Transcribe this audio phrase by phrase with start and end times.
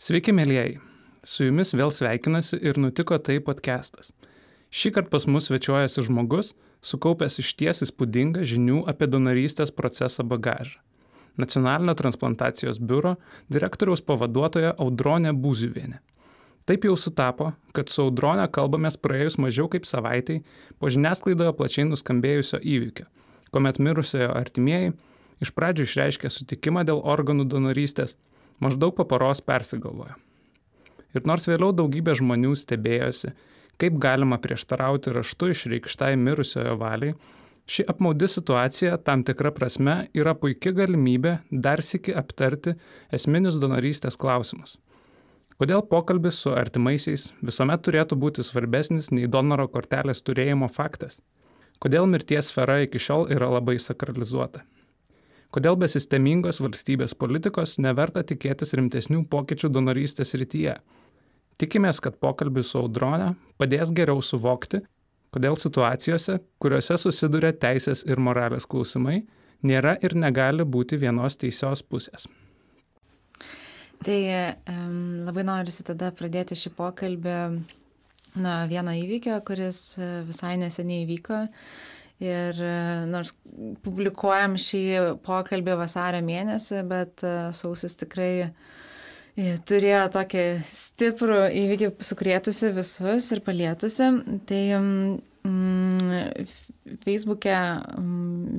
[0.00, 0.78] Sveiki, mėlyjei.
[1.28, 4.14] Su jumis vėl sveikinasi ir nutiko tai podcastas.
[4.72, 10.78] Šį kartą pas mus svečiuojasi žmogus, sukaupęs iš ties įspūdingą žinių apie donorystės procesą bagažą.
[11.36, 13.18] Nacionalinio transplantacijos biuro
[13.52, 16.00] direktoriaus pavaduotoja Audronė Būziuvienė.
[16.64, 20.38] Taip jau sutapo, kad su Audronė kalbamės praėjus mažiau kaip savaitai
[20.80, 23.04] po žiniasklaidoje plačiai nuskambėjusio įvykio,
[23.52, 24.96] kuomet mirusiojo artimieji
[25.44, 28.16] iš pradžių išreiškė sutikimą dėl organų donorystės,
[28.60, 30.16] maždaug po paros persigalvojo.
[31.16, 33.32] Ir nors vėliau daugybė žmonių stebėjosi,
[33.80, 37.16] kaip galima prieštarauti raštu išreikštai mirusiojo valiai,
[37.70, 42.76] ši apmaudi situacija tam tikra prasme yra puikia galimybė dar sėki aptarti
[43.16, 44.76] esminius donorystės klausimus.
[45.60, 51.18] Kodėl pokalbis su artimaisiais visuomet turėtų būti svarbesnis nei donoro kortelės turėjimo faktas?
[51.80, 54.62] Kodėl mirties sfera iki šiol yra labai sakralizuota?
[55.50, 60.76] Kodėl be sistemingos valstybės politikos neverta tikėtis rimtesnių pokyčių donorystės rytyje?
[61.58, 64.78] Tikimės, kad pokalbis su audronė padės geriau suvokti,
[65.34, 69.24] kodėl situacijose, kuriuose susiduria teisės ir moralės klausimai,
[69.66, 72.28] nėra ir negali būti vienos teisios pusės.
[74.06, 74.18] Tai
[74.70, 77.36] um, labai norisi tada pradėti šį pokalbį
[78.40, 79.98] nuo vieno įvykio, kuris
[80.30, 81.42] visai neseniai įvyko.
[82.20, 82.58] Ir
[83.08, 83.32] nors
[83.80, 84.82] publikuojam šį
[85.24, 87.24] pokalbį vasario mėnesį, bet
[87.56, 88.50] sausis tikrai
[89.68, 94.10] turėjo tokį stiprų įvykį sukrėtusi visus ir palietusi.
[94.48, 96.50] Tai mm,
[97.04, 97.56] Facebook'e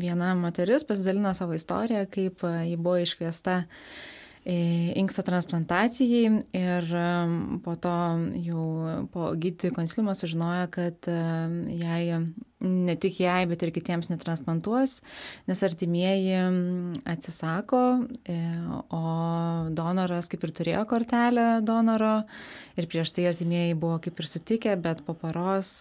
[0.02, 3.62] viena moteris pasidalino savo istoriją, kaip ji buvo iškviesta
[4.98, 6.94] inksto transplantacijai ir
[7.62, 7.98] po to
[8.42, 8.64] jau
[9.14, 11.10] po gydytojų konsiliumo sužinojo, kad
[11.78, 12.24] jai
[12.62, 15.00] ne tik jai, bet ir kitiems netransplantuos,
[15.50, 16.38] nes artimieji
[17.10, 17.82] atsisako,
[18.30, 18.38] e,
[18.94, 19.02] o
[19.78, 22.22] donoras kaip ir turėjo kortelę donoro
[22.80, 25.74] ir prieš tai artimieji buvo kaip ir sutikę, bet po paros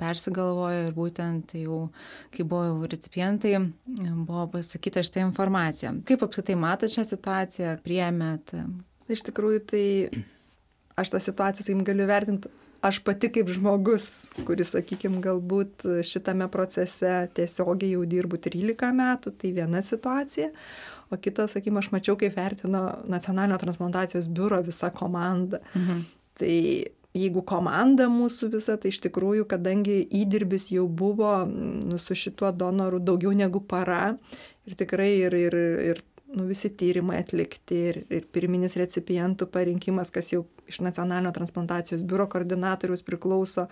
[0.00, 1.86] persigalvojo ir būtent jau,
[2.34, 3.56] kai buvo jau recipientai,
[4.26, 5.96] buvo pasakyta šitą informaciją.
[6.08, 8.54] Kaip apskritai matot šią situaciją, priemėt?
[9.12, 9.86] Iš tikrųjų, tai
[10.98, 12.50] aš tą situaciją, sakykim, galiu vertinti
[12.84, 14.08] aš pati kaip žmogus,
[14.46, 20.50] kuris, sakykime, galbūt šitame procese tiesiogiai jau dirbu 13 metų, tai viena situacija.
[21.10, 25.62] O kita, sakykime, aš mačiau, kaip vertino nacionalinio transplantacijos biuro visa komanda.
[25.74, 26.04] Mhm.
[26.36, 26.56] Tai
[27.16, 33.00] jeigu komanda mūsų visa, tai iš tikrųjų, kadangi įdirbis jau buvo nu, su šituo donoru
[33.00, 34.16] daugiau negu para
[34.66, 35.56] ir tikrai ir, ir,
[35.92, 36.02] ir
[36.34, 42.26] nu, visi tyrimai atlikti ir, ir pirminis recipientų parinkimas, kas jau iš nacionalinio transplantacijos biuro
[42.30, 43.66] koordinatorius priklauso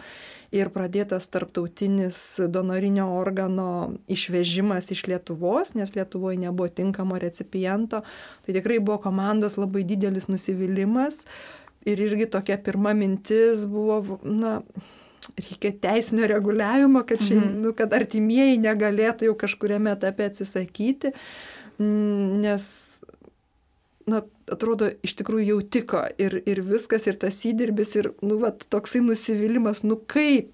[0.54, 2.18] ir pradėtas tarptautinis
[2.48, 3.68] donorinio organo
[4.08, 8.02] išvežimas iš Lietuvos, nes Lietuvoje nebuvo tinkamo recipiento.
[8.46, 11.24] Tai tikrai buvo komandos labai didelis nusivylimas
[11.84, 14.60] ir irgi tokia pirma mintis buvo, na,
[15.36, 17.62] reikia teisinio reguliavimo, kad, šeim, mm -hmm.
[17.62, 21.12] nu, kad artimieji negalėtų jau kažkuriame etape atsisakyti.
[21.78, 22.93] Mm, nes,
[24.10, 24.22] na,
[24.52, 29.04] atrodo, iš tikrųjų jau tiko ir, ir viskas, ir tas įdirbis, ir, nu, va, toksai
[29.04, 30.52] nusivylimas, nu kaip.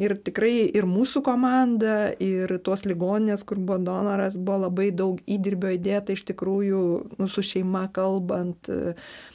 [0.00, 5.74] Ir tikrai ir mūsų komanda, ir tos ligoninės, kur buvo donoras, buvo labai daug įdirbio
[5.76, 6.82] įdėta iš tikrųjų,
[7.16, 8.68] nu, su šeima kalbant.
[8.72, 9.32] Uh,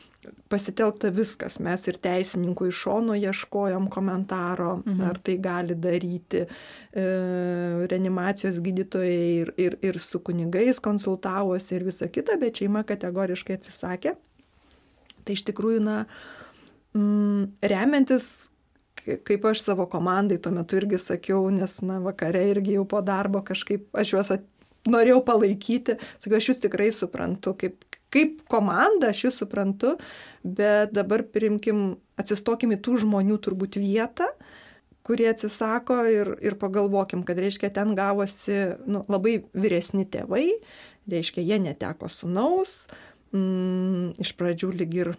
[0.51, 1.57] pasitelkta viskas.
[1.63, 5.01] Mes ir teisininkų iš šono ieškojom komentaro, mhm.
[5.09, 6.43] ar tai gali daryti.
[6.45, 7.07] E,
[7.91, 14.15] reanimacijos gydytojai ir, ir, ir su kunigais konsultavosi ir visa kita, bet šeima kategoriškai atsisakė.
[15.21, 15.97] Tai iš tikrųjų, na,
[16.97, 18.31] mm, remiantis
[19.01, 23.41] kaip aš savo komandai tuo metu irgi sakiau, nes, na, vakare irgi jau po darbo
[23.45, 24.45] kažkaip aš juos at,
[24.89, 27.81] norėjau palaikyti, sakiau, aš jūs tikrai suprantu, kaip,
[28.13, 29.95] kaip komanda, aš jį suprantu,
[30.43, 34.27] bet dabar primkim, atsistokim į tų žmonių turbūt vietą,
[35.07, 40.47] kurie atsisako ir, ir pagalvokim, kad reiškia ten gavosi nu, labai vyresni tėvai,
[41.09, 42.85] reiškia jie neteko sunaus,
[43.33, 45.13] mm, iš pradžių lyg ir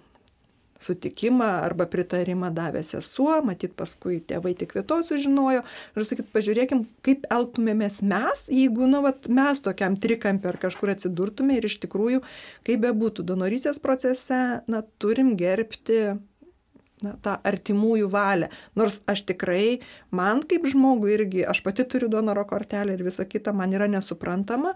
[0.82, 5.62] sutikimą arba pritarimą davė sesuo, matyt, paskui tėvai tik vieto sužinojo.
[5.96, 11.58] Ir sakyt, pažiūrėkim, kaip elgtumėmės mes, jeigu, nu, vat, mes tokiam trikampį ar kažkur atsidurtume
[11.58, 12.22] ir iš tikrųjų,
[12.66, 16.02] kaip bebūtų donorystės procese, na, turim gerbti
[17.02, 18.50] na, tą artimųjų valią.
[18.78, 19.80] Nors aš tikrai,
[20.14, 24.74] man kaip žmogui irgi, aš pati turiu donoro kortelę ir visa kita, man yra nesuprantama,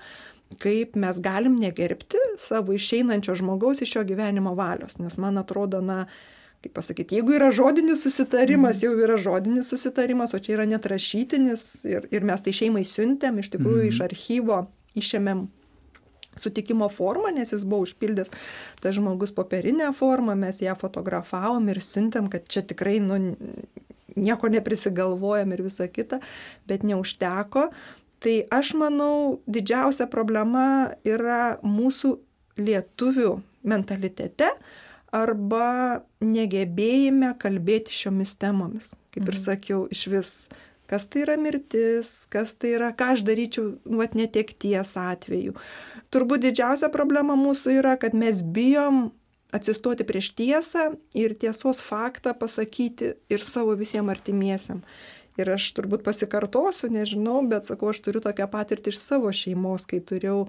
[0.63, 4.99] kaip mes galim negerbti savo išeinančio žmogaus iš šio gyvenimo valios.
[4.99, 6.05] Nes man atrodo, na,
[6.65, 8.87] kaip pasakyti, jeigu yra žodinis susitarimas, mm.
[8.87, 13.53] jau yra žodinis susitarimas, o čia yra netrašytinis ir, ir mes tai šeimai siuntėm, iš
[13.57, 13.93] tikrųjų mm.
[13.93, 14.63] iš archyvo
[14.97, 15.47] išėmėm
[16.37, 18.33] sutikimo formą, nes jis buvo užpildęs
[18.83, 23.19] tas žmogus popierinę formą, mes ją fotografavom ir siuntėm, kad čia tikrai nu,
[24.17, 26.21] nieko neprisigalvojam ir visa kita,
[26.69, 27.71] bet neužteko.
[28.23, 32.17] Tai aš manau, didžiausia problema yra mūsų
[32.57, 33.33] lietuvių
[33.69, 34.53] mentalitete
[35.15, 38.95] arba negebėjime kalbėti šiomis temomis.
[39.15, 39.43] Kaip ir mhm.
[39.43, 40.31] sakiau, iš vis,
[40.91, 45.57] kas tai yra mirtis, kas tai yra, ką aš daryčiau, nu, netekties atveju.
[46.15, 49.09] Turbūt didžiausia problema mūsų yra, kad mes bijom
[49.55, 54.83] atsistoti prieš tiesą ir tiesos faktą pasakyti ir savo visiems artimiesiam.
[55.37, 60.01] Ir aš turbūt pasikartosiu, nežinau, bet sakau, aš turiu tokią patirtį iš savo šeimos, kai
[60.01, 60.47] turėjau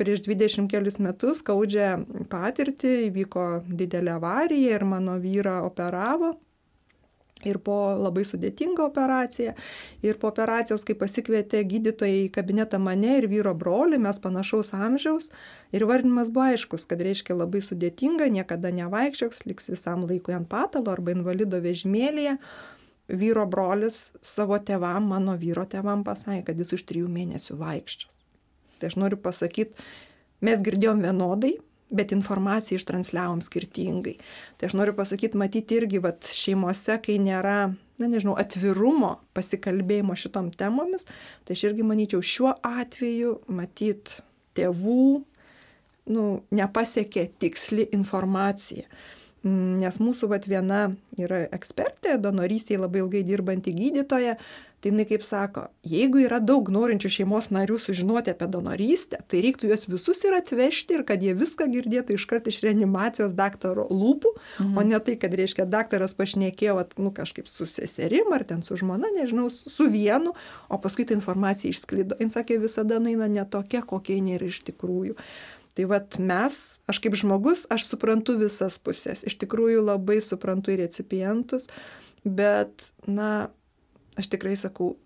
[0.00, 1.88] prieš 20 kelius metus skaudžią
[2.32, 6.34] patirtį, įvyko didelė avarija ir mano vyrą operavo
[7.46, 9.54] ir po labai sudėtingą operaciją.
[10.04, 15.30] Ir po operacijos, kai pasikvietė gydytojai į kabinetą mane ir vyro brolį, mes panašaus amžiaus.
[15.76, 20.92] Ir vardinimas buvo aiškus, kad reiškia labai sudėtinga, niekada nevaikščioks, liks visam laikui ant patalo
[20.92, 22.36] arba invalido vežimėlėje.
[23.10, 28.20] Vyro brolis savo tevam, mano vyro tevam pasakė, kad jis už trijų mėnesių vaikščios.
[28.80, 29.74] Tai aš noriu pasakyti,
[30.46, 31.56] mes girdėjom vienodai,
[31.90, 34.16] bet informaciją ištransliavom skirtingai.
[34.58, 40.52] Tai aš noriu pasakyti, matyti irgi vat, šeimose, kai nėra, na nežinau, atvirumo pasikalbėjimo šitom
[40.54, 41.08] temomis,
[41.44, 44.22] tai aš irgi manyčiau, šiuo atveju matyti
[44.58, 45.08] tėvų
[46.10, 48.86] nu, nepasiekė tiksli informacija.
[49.44, 54.36] Nes mūsų vat, viena yra ekspertė, donorystėje labai ilgai dirbanti gydytoja,
[54.80, 59.68] Tai jinai kaip sako, jeigu yra daug norinčių šeimos narių sužinoti apie donorystę, tai reiktų
[59.68, 64.80] juos visus ir atvežti ir kad jie viską girdėtų iškart iš reanimacijos daktaro lūpų, mhm.
[64.80, 68.80] o ne tai, kad reiškia daktaras pašnekėjo, at, nu kažkaip su seserim ar ten su
[68.80, 70.32] žmona, nežinau, su vienu,
[70.72, 72.16] o paskui ta informacija išsklido.
[72.16, 75.20] Jis sakė, visada naina ne tokia, kokia jinai yra iš tikrųjų.
[75.78, 76.56] Tai vad mes,
[76.90, 79.22] aš kaip žmogus, aš suprantu visas pusės.
[79.26, 81.68] Iš tikrųjų labai suprantu ir recipientus,
[82.24, 83.50] bet, na,
[84.18, 84.96] aš tikrai sakau,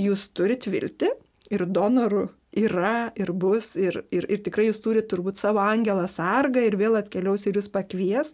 [0.00, 1.08] jūs turit vilti
[1.52, 6.64] ir donorų yra ir bus ir, ir, ir tikrai jūs turit turbūt savo angelą sargą
[6.66, 8.32] ir vėl atkeliaus ir jūs pakvies.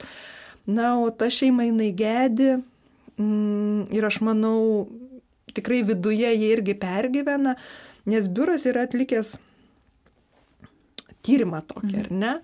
[0.69, 2.51] Na, o ta šeima jinai gedi
[3.17, 4.89] mm, ir aš manau,
[5.57, 7.55] tikrai viduje jie irgi pergyvena,
[8.09, 9.37] nes biuras yra atlikęs
[11.29, 12.03] tyrimą tokį, mhm.
[12.03, 12.35] ar ne?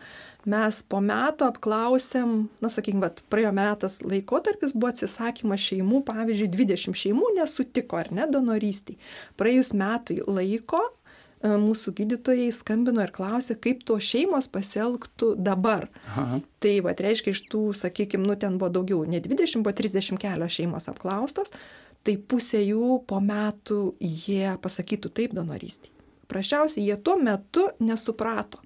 [0.49, 7.31] mes po metų apklausėm, na sakykime, praėjo metas laikotarpis, buvo atsisakymas šeimų, pavyzdžiui, 20 šeimų
[7.39, 8.99] nesutiko ar ne donorystiai.
[9.41, 15.89] Praėjus metui laiko e, mūsų gydytojai skambino ir klausė, kaip to šeimos pasielgtų dabar.
[16.13, 16.43] Aha.
[16.61, 20.59] Tai, va, reiškia, iš tų, sakykime, nu ten buvo daugiau, ne 20, buvo 30 kelios
[20.59, 21.55] šeimos apklaustos,
[22.05, 25.89] tai pusė jų po metų jie pasakytų taip donorystį.
[26.29, 28.61] Prašiausiai, jie tuo metu nesuprato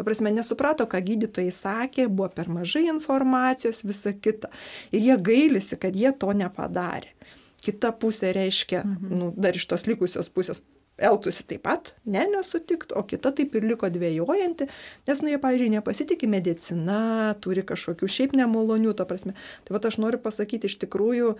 [0.00, 4.48] Ta prasme, nesuprato, ką gydytojai sakė, buvo per mažai informacijos, visa kita.
[4.96, 7.12] Ir jie gailisi, kad jie to nepadarė.
[7.60, 9.16] Kita pusė reiškia, mhm.
[9.20, 10.62] nu, dar iš tos likusios pusės
[11.04, 14.70] elgtųsi taip pat, ne, nesutiktų, o kita taip ir liko dvėjojanti,
[15.08, 17.02] nes, nu, jie, pavyzdžiui, nepasitikė medicina,
[17.44, 19.36] turi kažkokių šiaip nemalonių, ta prasme.
[19.68, 21.34] Tai va, aš noriu pasakyti, iš tikrųjų,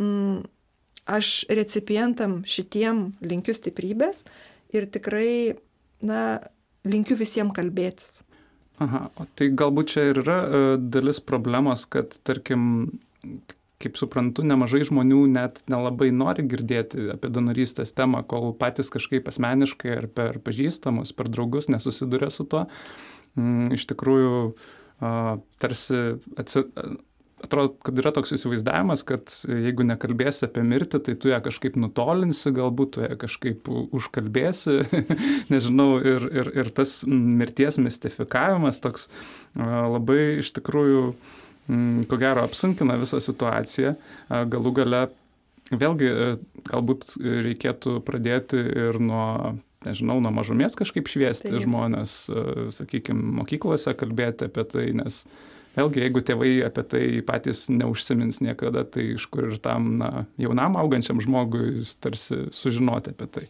[0.00, 0.40] mm,
[1.20, 4.24] aš recipientam šitiem linkiu stiprybės
[4.72, 5.60] ir tikrai,
[6.00, 6.22] na,
[6.88, 8.20] linkiu visiems kalbėtis.
[8.80, 12.62] Aha, o tai galbūt čia ir yra e, dalis problemos, kad, tarkim,
[13.80, 19.92] kaip suprantu, nemažai žmonių net nelabai nori girdėti apie donorystės temą, kol patys kažkaip asmeniškai
[19.98, 22.66] ar per pažįstamus, per draugus nesusiduria su tuo.
[23.36, 24.32] Mm, iš tikrųjų,
[25.60, 26.00] tarsi
[26.40, 26.64] atsi,
[27.44, 32.52] atrodo, kad yra toks įsivaizdavimas, kad jeigu nekalbėsi apie mirtį, tai tu ją kažkaip nutolinsi,
[32.56, 34.80] galbūt tu ją kažkaip užkalbėsi,
[35.52, 39.08] nežinau, ir, ir, ir tas mirties mistifikavimas toks
[39.56, 41.04] labai iš tikrųjų,
[42.10, 43.94] ko gero, apsunkina visą situaciją.
[44.50, 45.02] Galų gale,
[45.70, 46.14] vėlgi,
[46.70, 49.56] galbūt reikėtų pradėti ir nuo
[49.86, 51.62] nežinau, nuo mažumės kažkaip šviesti Taip.
[51.64, 52.16] žmonės,
[52.76, 55.38] sakykime, mokyklose kalbėti apie tai, nes uh,
[55.80, 60.10] Vėlgi, jeigu tėvai apie tai patys neužsimins niekada, tai iš kur ir tam na,
[60.40, 63.44] jaunam augančiam žmogui tarsi sužinoti apie tai.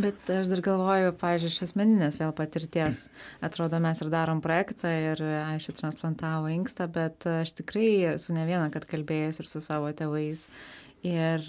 [0.00, 3.04] Bet aš dar galvoju, pažiūrėjau, iš asmeninės vėl patirties.
[3.44, 8.66] Atrodo, mes ir darom projektą ir aišku, transplantavo inkstą, bet aš tikrai su ne vieną
[8.74, 10.48] kartą kalbėjus ir su savo tėvais.
[11.04, 11.42] Ir,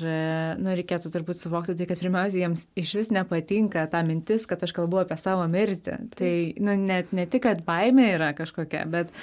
[0.60, 4.74] nu, reikėtų turbūt suvokti tai, kad pirmiausia, jiems iš vis nepatinka ta mintis, kad aš
[4.76, 5.96] kalbu apie savo mirtį.
[6.14, 9.14] Tai, nu, net ne tik, kad baimė yra kažkokia, bet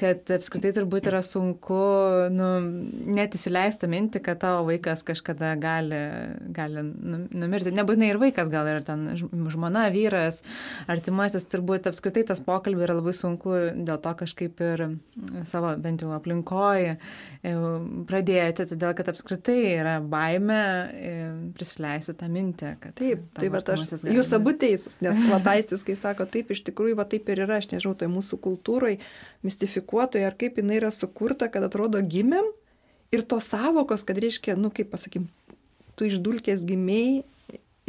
[0.00, 1.80] kad apskritai turbūt yra sunku,
[2.32, 2.48] nu,
[3.12, 6.00] net įsileisti mintį, kad tavo vaikas kažkada gali,
[6.56, 7.74] gali nu, numirti.
[7.76, 10.40] Nebūtinai ir vaikas, gal ir ten žmona, vyras,
[10.88, 14.86] artimasis, turbūt apskritai tas pokalbis yra labai sunku dėl to kažkaip ir
[15.48, 16.96] savo bent jau aplinkoje
[17.42, 20.58] pradėti, todėl kad apskritai yra baime
[21.56, 22.72] prisileisti tą mintį.
[22.98, 27.06] Taip, tai va aš, jūs abu teisūs, nes lataistis, kai sako, taip, iš tikrųjų, va
[27.08, 28.96] taip ir yra, aš nežinau, tai mūsų kultūrai,
[29.46, 32.48] mistifikuotoje, ar kaip jinai yra sukurta, kad atrodo gimėm
[33.12, 35.28] ir tos savokos, kad reiškia, nu kaip pasakyim,
[35.98, 37.22] tu iš dulkės gimiai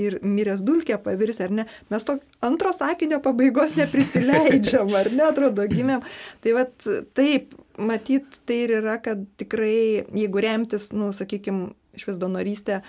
[0.01, 5.65] ir miręs dulkė pavirs, ar ne, mes to antro sakinio pabaigos neprisileidžiam, ar ne, atrodo,
[5.69, 6.03] gimėm.
[6.43, 12.21] Tai vad taip, matyt, tai ir yra, kad tikrai, jeigu remtis, nu, sakykime, iš vis
[12.21, 12.81] donorystė,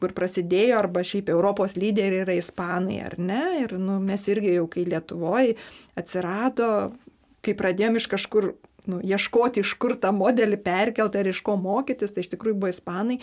[0.00, 4.64] kur prasidėjo, arba šiaip Europos lyderiai yra ispanai, ar ne, ir nu, mes irgi jau,
[4.72, 5.58] kai Lietuvoje
[6.00, 6.70] atsirado,
[7.44, 8.52] kai pradėjom iš kažkur
[8.88, 12.72] nu, ieškoti, iš kur tą modelį perkelti ar iš ko mokytis, tai iš tikrųjų buvo
[12.72, 13.18] ispanai.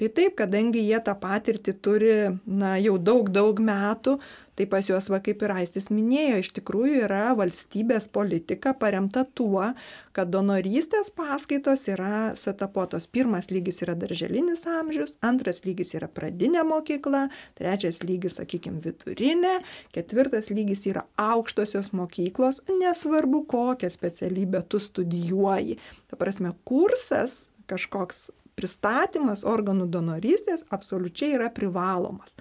[0.00, 2.14] Tai taip, kadangi jie tą patirtį turi
[2.46, 4.18] na, jau daug, daug metų,
[4.58, 9.70] tai pas juos, va kaip ir Aistis minėjo, iš tikrųjų yra valstybės politika paremta tuo,
[10.12, 13.08] kad donorystės paskaitos yra setapuotos.
[13.08, 17.26] Pirmas lygis yra darželinis amžius, antras lygis yra pradinė mokykla,
[17.58, 19.56] trečias lygis, sakykime, vidurinė,
[19.96, 25.80] ketvirtas lygis yra aukštosios mokyklos, nesvarbu kokią specialybę tu studijuoji.
[26.12, 28.28] Ta prasme, kursas kažkoks
[28.58, 32.36] pristatymas organų donorystės absoliučiai yra privalomas.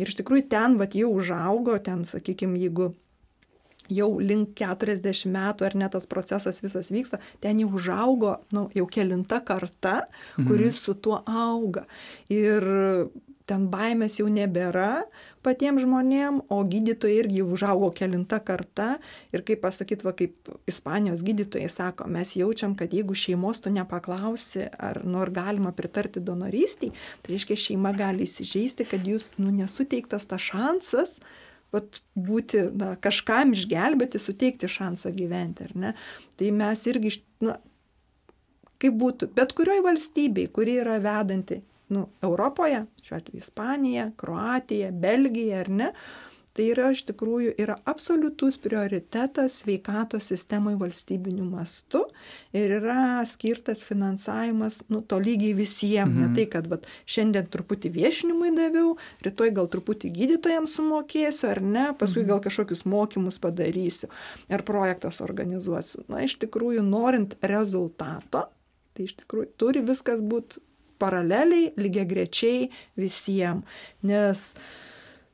[0.00, 2.92] Ir iš tikrųjų ten vat jau užaugo, ten, sakykime, jeigu
[3.92, 8.86] jau link 40 metų ar net tas procesas visas vyksta, ten jau užaugo, nu, jau
[8.90, 10.80] kelinta karta, kuris mhm.
[10.80, 11.86] su tuo auga.
[12.32, 12.66] Ir
[13.52, 15.04] ten baimės jau nebėra
[15.44, 18.96] patiems žmonėm, o gydytojai irgi užaugo kelinta karta.
[19.34, 24.68] Ir kaip pasakyti, va kaip Ispanijos gydytojai sako, mes jaučiam, kad jeigu šeimos tu nepaklausi,
[24.72, 30.46] ar nor galima pritarti donorystiai, tai reiškia šeima gali įsižeisti, kad jūs nu, nesuteiktas tas
[30.52, 31.18] šansas
[31.74, 35.92] vat, būti, na, kažkam išgelbėti, suteikti šansą gyventi, ar ne?
[36.38, 37.58] Tai mes irgi, na,
[38.82, 45.60] kaip būtų, bet kurioje valstybėje, kuri yra vedanti nu, Europoje, šiuo atveju Ispanija, Kroatija, Belgija
[45.60, 45.92] ar ne,
[46.56, 52.02] tai yra iš tikrųjų yra absoliutus prioritetas sveikatos sistemai valstybiniu mastu
[52.56, 56.12] ir yra skirtas finansavimas, nu, to lygiai visiems.
[56.12, 56.22] Mhm.
[56.22, 61.86] Ne tai, kad vat, šiandien truputį viešinimui daviau, rytoj gal truputį gydytojams sumokėsiu ar ne,
[61.98, 62.32] paskui mhm.
[62.34, 64.10] gal kažkokius mokymus padarysiu
[64.52, 66.04] ar projektas organizuosiu.
[66.12, 68.48] Na, iš tikrųjų, norint rezultato,
[68.92, 70.60] tai iš tikrųjų turi viskas būti
[71.02, 73.82] paraleliai, lygiai grečiai visiems.
[74.06, 74.52] Nes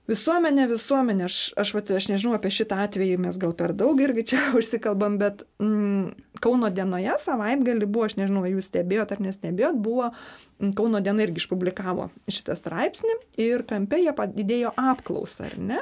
[0.08, 4.24] visuomenė, visuomenė, aš, aš, aš, aš nežinau apie šitą atvejį, mes gal per daug irgi
[4.32, 10.10] čia užsikalbam, bet mm, Kauno dienoje savaitgalį buvo, aš nežinau, jūs stebėjot ar nestebėjot, buvo
[10.12, 15.80] mm, Kauno diena irgi išpublikavo šitą straipsnį ir kampe jie padidėjo apklausą, ar ne?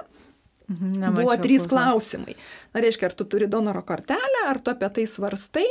[0.66, 1.70] Mhm, nemačiau buvo trys klausos.
[1.70, 2.34] klausimai.
[2.74, 5.68] Na, reiškia, ar tu turi donoro kortelę, ar tu apie tai svarstai.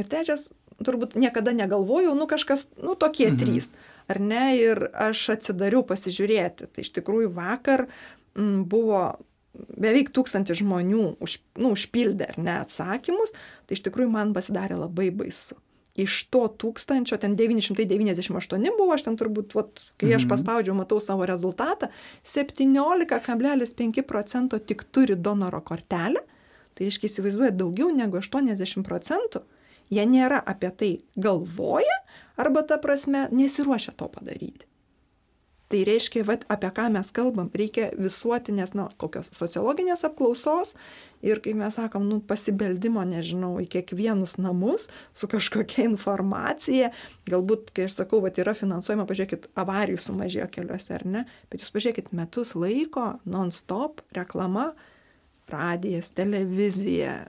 [0.00, 0.48] Ir trečias
[0.86, 3.40] turbūt niekada negalvojau, nu kažkas, nu tokie mhm.
[3.40, 3.72] trys,
[4.12, 6.70] ar ne, ir aš atsidariau pasižiūrėti.
[6.70, 7.86] Tai iš tikrųjų vakar
[8.36, 9.04] m, buvo
[9.52, 13.34] beveik tūkstantį žmonių už, nu, užpildė ar ne atsakymus,
[13.66, 15.58] tai iš tikrųjų man pasidarė labai baisu.
[15.92, 20.30] Iš to tūkstančio, ten 998 buvo, aš ten turbūt, vat, kai aš mhm.
[20.32, 21.90] paspaudžiau, matau savo rezultatą,
[22.24, 26.24] 17,5 procento tik turi donoro kortelę,
[26.72, 29.44] tai reiškia įsivaizduoja daugiau negu 80 procentų
[29.92, 32.02] jie nėra apie tai galvoja
[32.40, 34.66] arba ta prasme nesiruošia to padaryti.
[35.72, 40.74] Tai reiškia, vat, apie ką mes kalbam, reikia visuotinės, na, kokios sociologinės apklausos
[41.24, 46.90] ir, kaip mes sakom, nu, pasibeldimo, nežinau, į kiekvienus namus su kažkokia informacija.
[47.24, 51.72] Galbūt, kai aš sakau, vat, yra finansuojama, pažiūrėkit, avarijų sumažėjo keliuose ar ne, bet jūs
[51.72, 54.74] pažiūrėkit, metus laiko, non-stop, reklama,
[55.48, 57.22] radijas, televizija,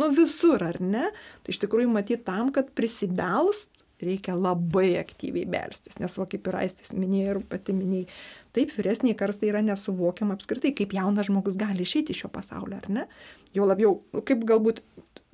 [0.00, 1.08] nu visur, ar ne?
[1.44, 3.70] Tai iš tikrųjų matyti tam, kad prisibelst,
[4.04, 8.08] reikia labai aktyviai belstis, nes va kaip ir aistis minėjo ir pati minėjai,
[8.56, 12.90] taip vyresniai karstai yra nesuvokiama apskritai, kaip jaunas žmogus gali išeiti iš šio pasaulio, ar
[12.90, 13.06] ne?
[13.56, 14.82] Jo labiau, nu, kaip galbūt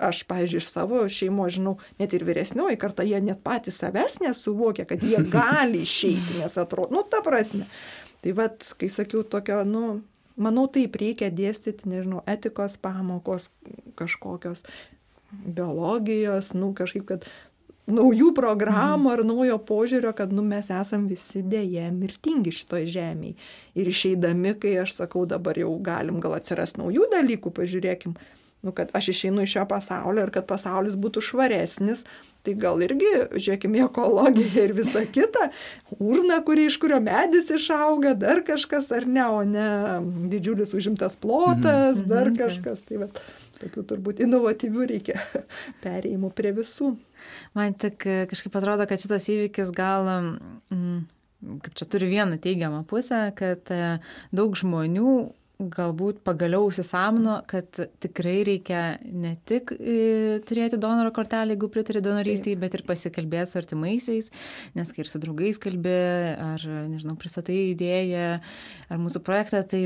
[0.01, 4.87] aš, pavyzdžiui, iš savo šeimo žinau, net ir vyresnioji karta, jie net patys savęs nesuvokia,
[4.89, 7.67] kad jie gali išeiti, nes atrodo, nu, ta prasme.
[8.21, 9.99] Tai vad, kai sakiau, tokio, nu,
[10.39, 13.49] Manau, taip reikia dėstyti, nežinau, etikos pamokos
[13.99, 14.65] kažkokios,
[15.31, 17.27] biologijos, nu kažkaip, kad
[17.91, 23.37] naujų programų ar naujo požiūrio, kad nu, mes esam visi dėje mirtingi šitoj žemėje.
[23.79, 28.15] Ir išeidami, kai aš sakau, dabar jau galim gal atsiras naujų dalykų, pažiūrėkim,
[28.61, 32.03] nu, kad aš išeinu iš šio pasaulio ir kad pasaulis būtų švaresnis,
[32.45, 35.47] tai gal irgi, žiūrėkime, ekologiją ir visa kita,
[35.97, 39.69] urna, kuri iš kurio medis išauga, dar kažkas ar ne, o ne
[40.31, 42.09] didžiulis užimtas plotas, mhm.
[42.09, 42.37] dar mhm.
[42.41, 42.83] kažkas.
[42.87, 43.23] Tai vat,
[43.61, 45.17] tokių turbūt inovatyvių reikia
[45.85, 46.95] perėjimų prie visų.
[47.57, 50.13] Man tik e, kažkaip atrodo, kad šitas įvykis gal...
[50.73, 51.01] Mm,
[51.41, 53.97] kaip čia turi vieną teigiamą pusę, kad e,
[54.29, 55.13] daug žmonių
[55.69, 62.59] galbūt pagaliau įsisamino, kad tikrai reikia ne tik e, turėti donoro kortelę, jeigu pritari donorystėje,
[62.61, 64.31] bet ir pasikalbėti su artimaisiais,
[64.77, 65.99] nes kai ir su draugais kalbė,
[66.41, 68.25] ar, nežinau, pristatai idėją,
[68.91, 69.83] ar mūsų projektą, tai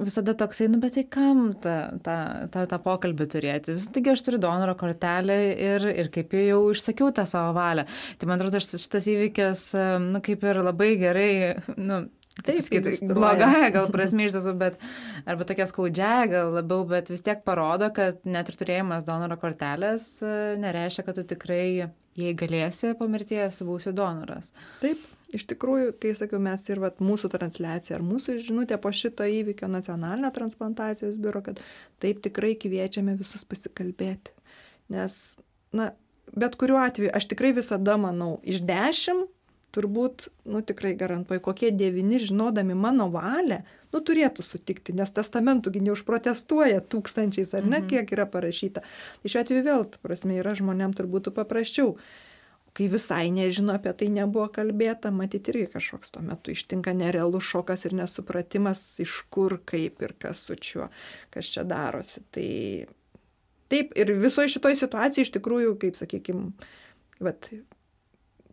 [0.00, 2.18] visada toksai, nu bet tai kam tą, tą,
[2.54, 3.76] tą, tą pokalbį turėti?
[3.78, 7.86] Vis taigi aš turiu donoro kortelę ir, ir kaip jau išsakiau tą savo valią.
[8.18, 9.66] Tai man atrodo, šitas įvykis,
[10.10, 11.32] nu kaip ir labai gerai,
[11.76, 12.06] nu,
[12.44, 14.76] Taip, sakyti, blogąją gal prasme iš tiesų, bet
[15.28, 20.08] arba tokia skaudžiaja gal labiau, bet vis tiek parodo, kad net ir turėjimas donoro kortelės
[20.20, 24.52] e, nereiškia, kad tu tikrai, jei galėsi po mirties, būsi donoras.
[24.82, 25.00] Taip,
[25.34, 29.70] iš tikrųjų, kai sakiau, mes ir vat, mūsų transliacija ar mūsų žinutė po šito įvykio
[29.72, 31.62] nacionalinio transplantacijos biuro, kad
[32.04, 34.36] taip tikrai kviečiame visus pasikalbėti.
[34.92, 35.16] Nes,
[35.74, 35.94] na,
[36.36, 39.32] bet kuriuo atveju, aš tikrai visada manau, iš dešimt
[39.76, 43.60] turbūt, nu tikrai garantuoju, kokie devyni žinodami mano valią,
[43.94, 47.90] nu turėtų sutikti, nes testamentugi neužprotestuoja tūkstančiais, ar ne, mhm.
[47.92, 48.84] kiek yra parašyta.
[49.22, 51.96] Tai šiuo atveju vėl, prasme, yra žmonėm turbūt paprasčiau.
[52.76, 57.86] Kai visai nežino apie tai nebuvo kalbėta, matyti irgi kažkoks tuo metu ištinka nerealus šokas
[57.88, 60.90] ir nesupratimas, iš kur, kaip ir kas su čiuo,
[61.32, 62.20] kas čia darosi.
[62.36, 62.50] Tai
[63.72, 66.50] taip, ir visoje šitoje situacijoje iš tikrųjų, kaip sakykime,
[67.24, 67.48] vat,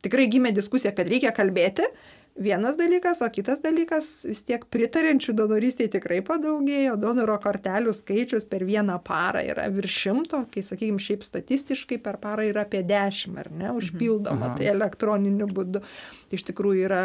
[0.03, 1.87] tikrai gimė diskusija, kad reikia kalbėti.
[2.33, 8.65] Vienas dalykas, o kitas dalykas, vis tiek pritarenčių donorystėje tikrai padaugėjo, donoro kortelių skaičius per
[8.65, 13.51] vieną parą yra virš šimto, kai, sakykime, šiaip statistiškai per parą yra apie dešimt, ar
[13.53, 14.57] ne, užpildoma, mhm.
[14.57, 15.83] tai elektroniniu būdu.
[16.33, 17.03] Iš tikrųjų yra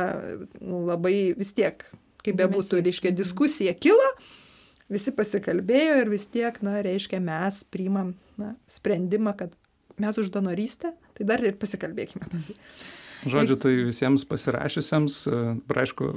[0.62, 1.84] nu, labai vis tiek,
[2.24, 3.20] kaip bebūtų, reiškia, mhm.
[3.20, 4.08] diskusija kilo,
[4.88, 9.52] visi pasikalbėjo ir vis tiek, na, reiškia, mes priimam na, sprendimą, kad
[10.00, 12.56] mes už donorystę, tai dar ir pasikalbėkime apie tai.
[13.28, 15.24] Žodžiu, tai visiems pasirašiusiems,
[15.66, 16.12] praaišku,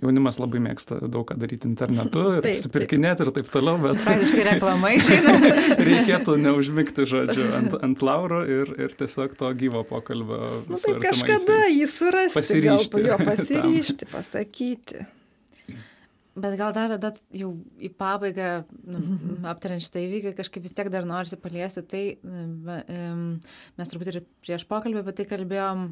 [0.00, 4.00] jaunimas labai mėgsta daug ką daryti internetu ir apsipirkinėti ir taip toliau, bet...
[4.04, 5.34] Praktiškai reklama išeina.
[5.82, 10.62] reikėtų neužmigti, žodžiu, ant, ant lauro ir, ir tiesiog to gyvo pokalbio.
[10.70, 15.04] Nu, tai kažkada jį surasti, pasiryšti, gal, jo pasiryšti, pasakyti.
[16.32, 19.00] Bet gal dar tada jau į pabaigą, nu,
[19.52, 25.02] aptariant šitą įvykį, kažkaip vis tiek dar norisi paliesti tai, mes turbūt ir prieš pokalbį
[25.02, 25.84] apie tai kalbėjom,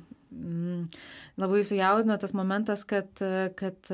[1.43, 3.21] labai sujaudino tas momentas, kad,
[3.61, 3.93] kad,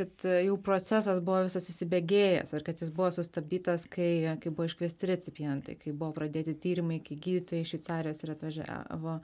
[0.00, 5.12] kad jau procesas buvo visas įsibėgėjęs ir kad jis buvo sustabdytas, kai, kai buvo iškviesti
[5.12, 9.18] recipientai, kai buvo pradėti tyrimai, kai gydytojai iš Šveicarijos ir atvažiavo.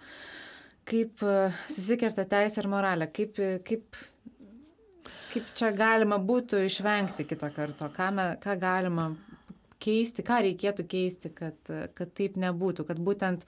[0.87, 1.23] Kaip
[1.73, 4.05] susikerta teisė ir moralė, kaip, kaip
[5.33, 9.09] kaip čia galima būtų išvengti kito karto, ką, me, ką galima
[9.85, 11.59] keisti, ką reikėtų keisti, kad,
[11.97, 13.45] kad taip nebūtų, kad būtent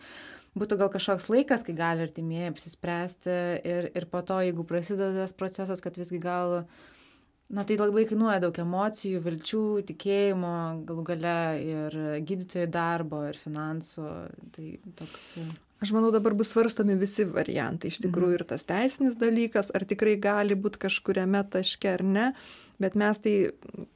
[0.57, 3.39] būtų gal kažkoks laikas, kai gali artimieji apsispręsti
[3.69, 6.63] ir, ir po to, jeigu prasideda tas procesas, kad visgi gal,
[7.53, 10.57] na tai labai kainuoja daug emocijų, vilčių, tikėjimo,
[10.89, 14.11] galų gale ir gydytojų darbo, ir finansų.
[14.57, 15.31] Tai toks
[15.85, 17.91] Aš manau, dabar bus svarstomi visi variantai.
[17.93, 18.39] Iš tikrųjų mhm.
[18.39, 22.31] ir tas teisinis dalykas, ar tikrai gali būti kažkuriame taške ar ne.
[22.81, 23.35] Bet mes tai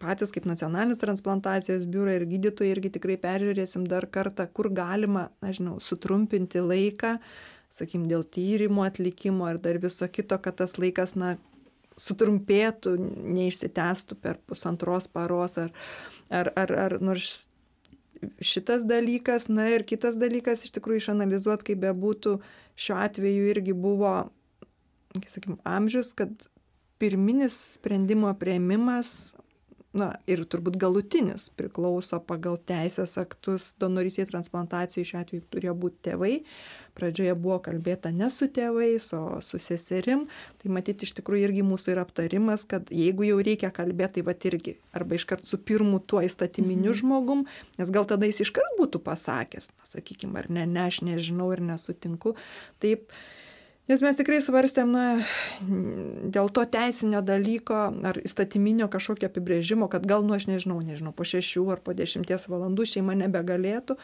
[0.01, 5.77] patys kaip nacionalinis transplantacijos biurai ir gydytojai irgi tikrai peržiūrėsim dar kartą, kur galima, nežinau,
[5.85, 7.19] sutrumpinti laiką,
[7.77, 11.35] sakykim, dėl tyrimo atlikimo ir dar viso kito, kad tas laikas, na,
[12.01, 12.95] sutrumpėtų,
[13.37, 15.73] neišsitęstų per pusantros paros ar,
[16.33, 17.49] ar, ar, ar nors
[18.45, 22.37] šitas dalykas, na ir kitas dalykas, iš tikrųjų išanalizuot, kaip bebūtų,
[22.81, 24.15] šiuo atveju irgi buvo,
[25.25, 26.33] sakykim, amžius, kad
[27.01, 29.33] pirminis sprendimo prieimimas
[29.97, 36.35] na ir turbūt galutinis priklauso pagal teisės aktus donorystei transplantacijai šiuo atveju turėjo būti tėvai.
[36.99, 40.27] Pradžioje buvo kalbėta ne su tėvais, o su seserim.
[40.61, 44.35] Tai matyti iš tikrųjų irgi mūsų yra aptarimas, kad jeigu jau reikia kalbėti, tai va
[44.51, 47.01] irgi arba iškart su pirmu tuo įstatyminiu mhm.
[47.03, 47.45] žmogum,
[47.81, 51.63] nes gal tada jis iškart būtų pasakęs, na, sakykime, ar ne, ne, aš nežinau ir
[51.65, 52.35] nesutinku.
[52.83, 53.09] Taip,
[53.91, 55.05] Nes mes tikrai svarstėm, na,
[56.31, 61.27] dėl to teisinio dalyko ar įstatyminio kažkokio apibrėžimo, kad gal, nu, aš nežinau, nežinau, po
[61.27, 63.97] šešių ar po dešimties valandų šeima nebegalėtų,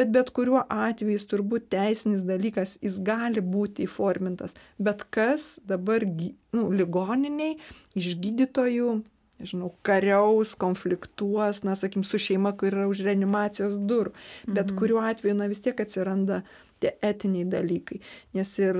[0.00, 4.56] bet bet kuriuo atveju jis turbūt teisinis dalykas, jis gali būti įformintas.
[4.80, 6.08] Bet kas dabar,
[6.56, 7.58] nu, ligoniniai
[8.00, 8.94] iš gydytojų
[9.42, 14.14] nežinau, kariaus, konfliktuos, na, sakim, su šeima, kur yra už reanimacijos durų.
[14.46, 14.78] Bet mhm.
[14.78, 16.42] kuriuo atveju, na, vis tiek atsiranda
[16.82, 18.00] tie etiniai dalykai.
[18.36, 18.78] Nes ir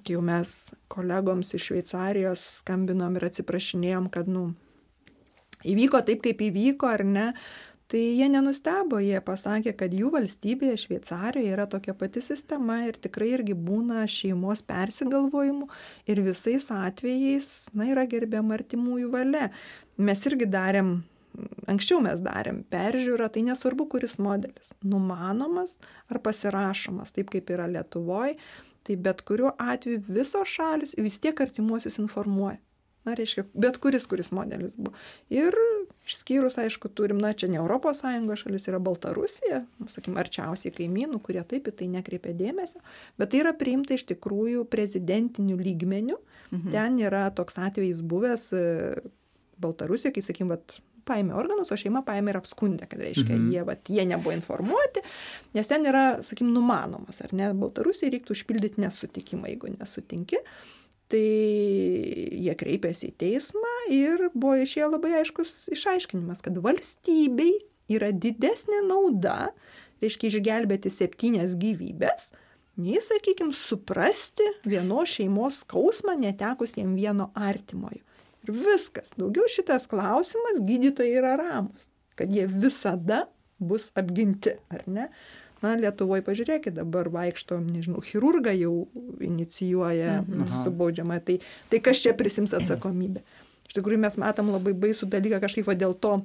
[0.00, 0.52] kai jau mes
[0.92, 4.50] kolegoms iš Šveicarijos skambinom ir atsiprašinėjom, kad, nu,
[5.64, 7.28] įvyko taip, kaip įvyko, ar ne,
[7.90, 13.34] tai jie nenustebo, jie pasakė, kad jų valstybėje Šveicarijoje yra tokia pati sistema ir tikrai
[13.36, 15.68] irgi būna šeimos persigalvojimų
[16.10, 19.50] ir visais atvejais, na, yra gerbiama artimųjų valia.
[19.96, 20.96] Mes irgi darėm
[21.70, 25.78] anksčiau mes darėm peržiūrą, tai nesvarbu, kuris modelis- numanomas
[26.10, 28.36] ar pasirašomas, taip kaip yra Lietuvoje,
[28.84, 32.58] tai bet kuriuo atveju visos šalis vis tiek artimuosius informuoja.
[33.04, 34.94] Na, reiškia, bet kuris, kuris modelis buvo.
[35.28, 35.52] Ir
[36.08, 38.00] išskyrus, aišku, turim, na, čia ne ES
[38.40, 42.80] šalis, yra Baltarusija, nu, sakykim, arčiausiai kaimynų, kurie taip į tai nekreipia dėmesio,
[43.18, 46.16] bet tai yra priimta iš tikrųjų prezidentinių lygmenių.
[46.50, 46.70] Mhm.
[46.70, 48.48] Ten yra toks atvejis buvęs
[49.64, 50.76] Baltarusijoje, kai, sakykim, vat,
[51.08, 53.50] paėmė organus, o šeima paėmė ir apskundė, kad reiškia, mhm.
[53.52, 55.02] jie, vat, jie nebuvo informuoti,
[55.56, 60.40] nes ten yra, sakykim, numanomas, ar ne, Baltarusijai reiktų užpildyti nesutikimą, jeigu nesutinki.
[61.12, 67.58] Tai jie kreipėsi į teismą ir buvo išėjo labai aiškus išaiškinimas, kad valstybei
[67.92, 69.50] yra didesnė nauda,
[70.00, 72.30] reiškia, išgelbėti septynias gyvybės,
[72.80, 78.00] nei, sakykime, suprasti vienos šeimos skausmą netekus jiem vieno artimojo.
[78.44, 79.12] Ir viskas.
[79.16, 83.24] Daugiau šitas klausimas gydytojai yra ramus, kad jie visada
[83.58, 85.08] bus apginti, ar ne?
[85.64, 88.74] Na, Lietuvoje, pažiūrėkit, dabar vaikšto, nežinau, chirurgą jau
[89.24, 90.44] inicijuoja mhm.
[90.50, 91.38] su baudžiama, tai,
[91.72, 93.22] tai kas čia prisims atsakomybę.
[93.64, 96.18] Iš tikrųjų, mes matom labai baisų dalyką kažkaip dėl to,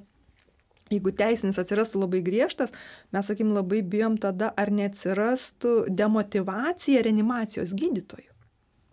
[0.91, 2.73] jeigu teisinis atsirastų labai griežtas,
[3.13, 8.28] mes, sakim, labai bijom tada, ar neatsirastų demotivacija reanimacijos gydytojų.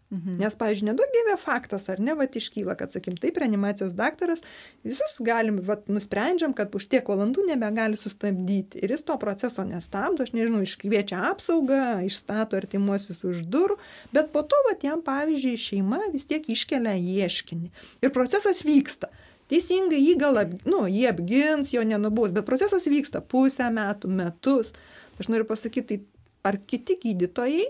[0.06, 0.36] Mhm.
[0.38, 4.44] Nes, pavyzdžiui, nedaug dievė faktas, ar ne, va, iškyla, kad, sakim, taip, reanimacijos daktaras,
[4.86, 8.78] visus galim, va, nusprendžiam, kad už tiek valandų nebegali sustabdyti.
[8.86, 13.80] Ir jis to proceso nestabdo, aš nežinau, iškviečia apsaugą, išstato artimuosius už durų,
[14.14, 17.72] bet po to, va, jam, pavyzdžiui, šeima vis tiek iškelia ieškinį.
[18.06, 19.10] Ir procesas vyksta.
[19.50, 24.72] Teisingai jį gal, ap, nu, jį apgins, jo nenubaus, bet procesas vyksta pusę metų, metus.
[25.18, 27.66] Aš noriu pasakyti, tai ar kiti gydytojai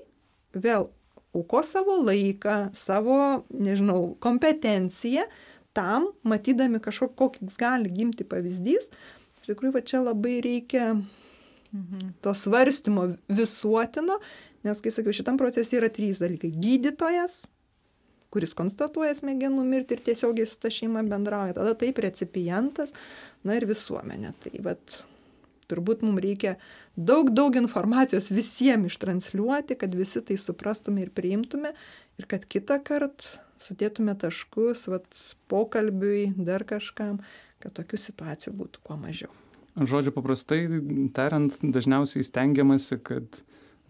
[0.57, 0.88] vėl
[1.37, 3.18] auko savo laiką, savo,
[3.53, 5.27] nežinau, kompetenciją
[5.77, 8.88] tam, matydami kažkokį, koks gali gimti pavyzdys.
[9.42, 12.14] Iš tikrųjų, va čia labai reikia mhm.
[12.25, 14.18] to svarstymo visuotino,
[14.66, 16.51] nes, kai sakiau, šitam procese yra trys dalykai.
[16.57, 17.42] Gydytojas,
[18.35, 21.55] kuris konstatuoja smegenų mirtį ir tiesiogiai su ta šeima bendrauja.
[21.57, 22.92] Tada taip recipientas,
[23.46, 24.33] na ir visuomenė.
[24.42, 24.99] Tai vat
[25.70, 26.57] turbūt mums reikia
[26.96, 31.74] daug, daug informacijos visiems ištransliuoti, kad visi tai suprastume ir priimtume
[32.20, 35.07] ir kad kitą kartą sudėtume taškus, vat,
[35.50, 37.20] pokalbiui, dar kažkam,
[37.62, 39.33] kad tokių situacijų būtų kuo mažiau.
[39.76, 40.61] Žodžiu, paprastai
[41.16, 43.40] tariant, dažniausiai stengiamasi, kad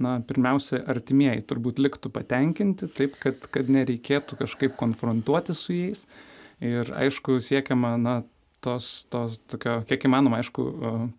[0.02, 6.06] na, pirmiausia, artimieji turbūt liktų patenkinti, taip, kad, kad nereikėtų kažkaip konfrontuoti su jais.
[6.64, 8.16] Ir aišku, siekiama, na,
[8.66, 10.66] tos, tos tokio, kiek įmanoma, aišku,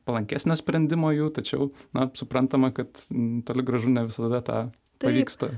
[0.07, 3.07] palankesnio sprendimo jų, tačiau, na, suprantama, kad
[3.47, 4.61] toli gražu ne visada tą
[5.03, 5.53] pavyksta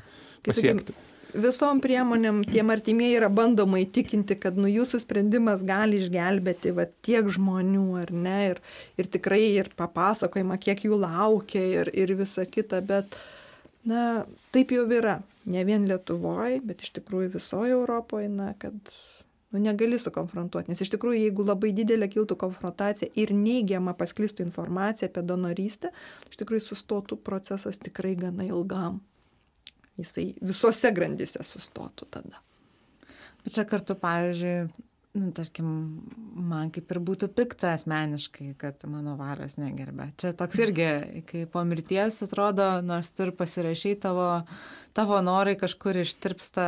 [0.45, 0.97] pasiekti.
[1.29, 7.27] Visom priemonėm tiem artimieji yra bandoma įtikinti, kad nu jūsų sprendimas gali išgelbėti va, tiek
[7.29, 8.61] žmonių, ar ne, ir,
[8.97, 13.19] ir tikrai ir papasakojama, kiek jų laukia ir, ir visa kita, bet,
[13.85, 14.25] na,
[14.55, 18.97] taip jau yra, ne vien Lietuvoje, bet iš tikrųjų visoje Europoje, na, kad
[19.51, 20.71] nu, negali sukonfrontuoti.
[20.71, 25.93] Nes iš tikrųjų, jeigu labai didelė kiltų konfrontacija ir neigiama pasklistų informacija apie donorystę,
[26.29, 29.01] iš tikrųjų sustotų procesas tikrai gana ilgam.
[29.99, 32.43] Jisai visose grandise sustotų tada.
[33.43, 34.69] Bet čia kartu, pavyzdžiui,
[35.19, 35.69] nu, tarkim,
[36.49, 40.11] man kaip ir būtų pikta asmeniškai, kad mano valios negerbė.
[40.21, 40.89] Čia toks irgi,
[41.27, 44.29] kai po mirties atrodo, nors tu ir pasirašai tavo,
[44.97, 46.67] tavo norai kažkur ištirpsta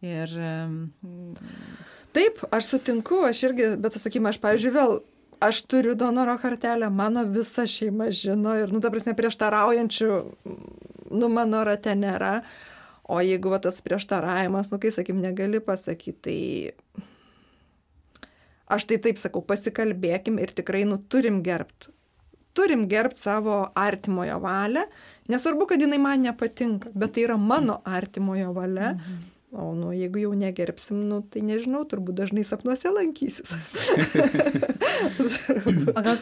[0.00, 0.32] Ir...
[2.16, 4.96] Taip, aš sutinku, aš irgi, bet, sakykime, aš, pavyzdžiui, vėl,
[5.44, 10.10] aš turiu donoro kartelę, mano visa šeima žino ir, nu, ta prasme, prieštaraujančių,
[11.12, 12.40] nu, mano rate nėra.
[13.10, 17.06] O jeigu va, tas prieštaravimas, nu, kai, sakykim, negali pasakyti, tai
[18.70, 21.90] aš tai taip sakau, pasikalbėkim ir tikrai, nu, turim gerbti
[22.54, 24.82] turim gerbti savo artimojo valią,
[25.30, 28.96] nesvarbu, kad jinai man nepatinka, bet tai yra mano artimojo valia.
[28.96, 29.39] Mhm.
[29.50, 33.50] O nu, jeigu jau negerbsim, nu, tai nežinau, turbūt dažnai sapnuose lankysis.
[35.96, 36.20] o gal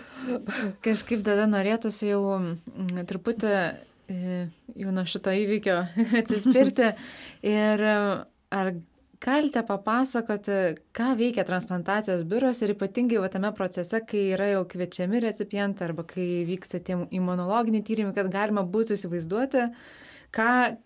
[0.85, 4.39] kažkaip tada norėtųsi jau mm, truputį e,
[4.81, 5.77] jau nuo šito įvykio
[6.23, 6.95] atsispirti.
[7.45, 8.73] Ir ar
[9.21, 10.59] galite papasakoti,
[10.97, 16.05] ką veikia transplantacijos biuras ir ypatingai va, tame procese, kai yra jau kviečiami recipientai arba
[16.09, 19.69] kai vyksta tie imunologiniai tyrimai, kad galima būtų įsivaizduoti,
[20.35, 20.77] ką,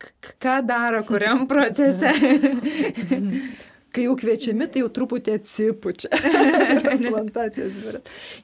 [0.42, 2.12] ką daro kuriam procese.
[3.92, 6.08] kai jau kviečiami, tai jau truputį atsipučia.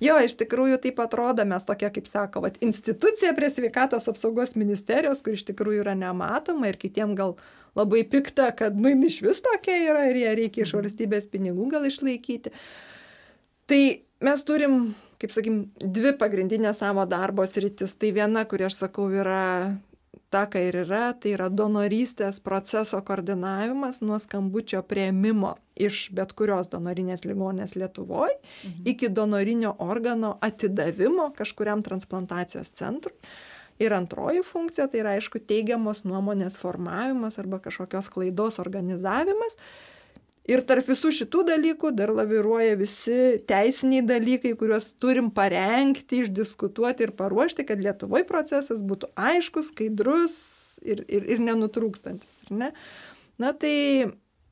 [0.04, 5.22] Jo, iš tikrųjų taip atrodo, mes tokia, kaip sako, vat, institucija prie sveikatos apsaugos ministerijos,
[5.24, 7.36] kur iš tikrųjų yra nematoma ir kitiem gal
[7.78, 10.84] labai pikta, kad, nu, iš vis tokia yra ir ją reikia iš mhm.
[10.84, 12.52] valstybės pinigų gal išlaikyti.
[13.68, 13.82] Tai
[14.24, 14.78] mes turim,
[15.20, 17.96] kaip sakykim, dvi pagrindinės savo darbo sritis.
[17.98, 19.78] Tai viena, kuri aš sakau, yra
[20.30, 26.68] ta, ką ir yra, tai yra donorystės proceso koordinavimas nuo skambučio prieimimo iš bet kurios
[26.72, 28.88] donorinės ligonės Lietuvoje mhm.
[28.92, 33.16] iki donorinio organo atidavimo kažkuriam transplantacijos centrui.
[33.78, 39.54] Ir antroji funkcija tai yra, aišku, teigiamos nuomonės formavimas arba kažkokios klaidos organizavimas.
[40.48, 43.16] Ir tarp visų šitų dalykų dar laviruoja visi
[43.50, 50.38] teisiniai dalykai, kuriuos turim parengti, išdiskutuoti ir paruošti, kad Lietuvoje procesas būtų aiškus, skaidrus
[50.80, 52.38] ir, ir, ir nenutrūkstantis.
[52.48, 52.72] Ne?
[53.36, 53.74] Na tai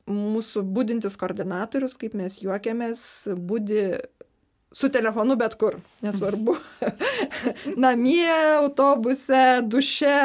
[0.07, 3.01] mūsų būdintis koordinatorius, kaip mes juokiamės,
[3.35, 3.89] būdi
[4.73, 6.57] su telefonu bet kur, nesvarbu.
[7.85, 10.19] Namie, autobuse, duše,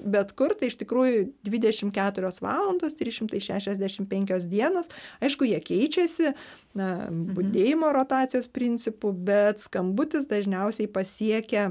[0.00, 4.88] bet kur, tai iš tikrųjų 24 valandos, 365 dienos.
[5.20, 6.32] Aišku, jie keičiasi,
[6.78, 7.36] na, mhm.
[7.36, 11.70] būdėjimo rotacijos principų, bet skambutis dažniausiai pasiekia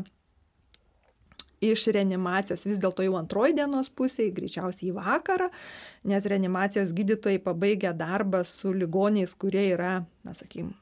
[1.65, 5.49] iš reanimacijos vis dėlto jau antroji dienos pusėje, greičiausiai į vakarą,
[6.05, 10.75] nes reanimacijos gydytojai pabaigia darbą su ligoniais, kurie yra, na sakykime,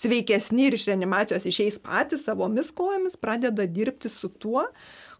[0.00, 4.64] sveikesni ir iš reanimacijos išeis patys savomis kojomis, pradeda dirbti su tuo,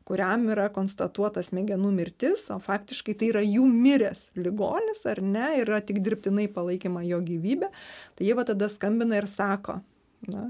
[0.09, 5.79] kuriam yra konstatuota smegenų mirtis, o faktiškai tai yra jų miręs ligonis ar ne, yra
[5.85, 7.71] tik dirbtinai palaikymą jo gyvybę,
[8.19, 9.79] tai jie va tada skambina ir sako,
[10.27, 10.49] na,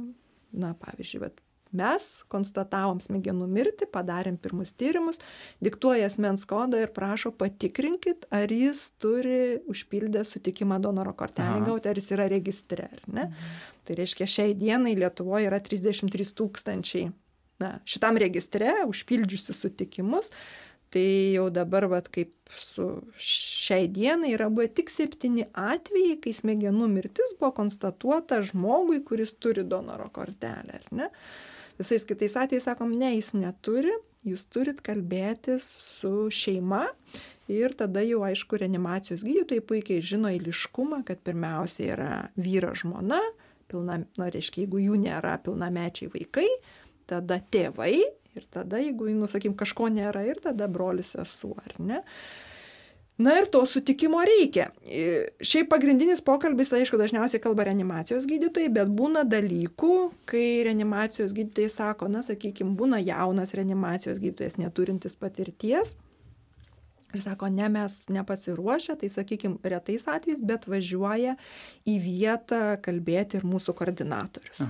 [0.53, 1.43] na pavyzdžiui, bet
[1.77, 5.21] Mes konstatavom smegenų mirtį, padarėm pirmus tyrimus,
[5.63, 12.01] diktuoja asmens kodą ir prašo patikrinkit, ar jis turi užpildę sutikimą donoro kortelį gauti, ar
[12.01, 12.91] jis yra registre.
[13.07, 13.35] Mhm.
[13.87, 17.11] Tai reiškia, šiai dienai Lietuvoje yra 33 tūkstančiai
[17.61, 20.33] na, šitam registre užpildžiusi sutikimus.
[20.91, 21.07] Tai
[21.37, 22.85] jau dabar, vat, kaip su
[23.23, 29.63] šiai dienai, yra buvę tik septyni atvejai, kai smegenų mirtis buvo konstatuota žmogui, kuris turi
[29.63, 31.07] donoro kortelę, ar ne?
[31.81, 33.93] Visais kitais atvejais sakom, ne, jis neturi,
[34.29, 36.85] jūs turit kalbėtis su šeima
[37.51, 43.21] ir tada jau aišku reanimacijos gydytojai puikiai žino eiliškumą, kad pirmiausia yra vyras žmona,
[43.71, 46.47] pilna, na, reiškia, jeigu jų nėra pilnamečiai vaikai,
[47.11, 47.95] tada tėvai
[48.37, 52.05] ir tada, jeigu, nu, sakykim, kažko nėra ir tada brolis sesuo, ar ne?
[53.21, 54.71] Na ir to sutikimo reikia.
[55.45, 59.97] Šiaip pagrindinis pokalbis, aišku, dažniausiai kalba reanimacijos gydytojai, bet būna dalykų,
[60.31, 65.93] kai reanimacijos gydytojai sako, na, sakykime, būna jaunas reanimacijos gydytojas neturintis patirties.
[67.13, 71.37] Ir sako, ne, mes nepasiruošę, tai sakykime, retais atvejais, bet važiuoja
[71.85, 74.63] į vietą kalbėti ir mūsų koordinatorius.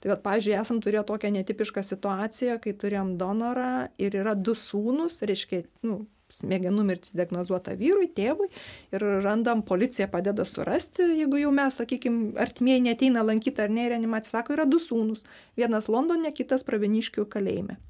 [0.00, 5.20] Tai vad, pavyzdžiui, esam turėję tokią netipišką situaciją, kai turėjom donorą ir yra du sūnus,
[5.28, 8.48] reiškia, nu, smegenų mirtis diagnozuota vyrui, tėvui
[8.94, 13.94] ir randam, policija padeda surasti, jeigu jau mes, sakykime, artimieji neteina lankyti ar ne į
[13.94, 15.24] reanimaciją, sako, yra du sūnus,
[15.58, 17.80] vienas Londone, kitas Praveniškių kalėjime.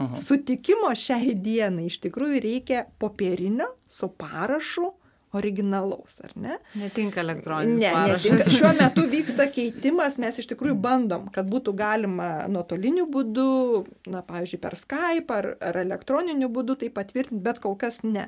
[0.00, 0.16] Aha.
[0.16, 4.94] Sutikimo šiai dienai iš tikrųjų reikia popierinio su parašu
[5.36, 6.56] originalaus, ar ne?
[6.78, 7.82] Netinka elektroninis.
[7.82, 8.24] Ne, parašas.
[8.24, 8.54] netinka.
[8.56, 13.50] Šiuo metu vyksta keitimas, mes iš tikrųjų bandom, kad būtų galima nuotoliniu būdu,
[14.10, 18.26] na, pavyzdžiui, per Skype ar, ar elektroniniu būdu tai patvirtinti, bet kol kas ne.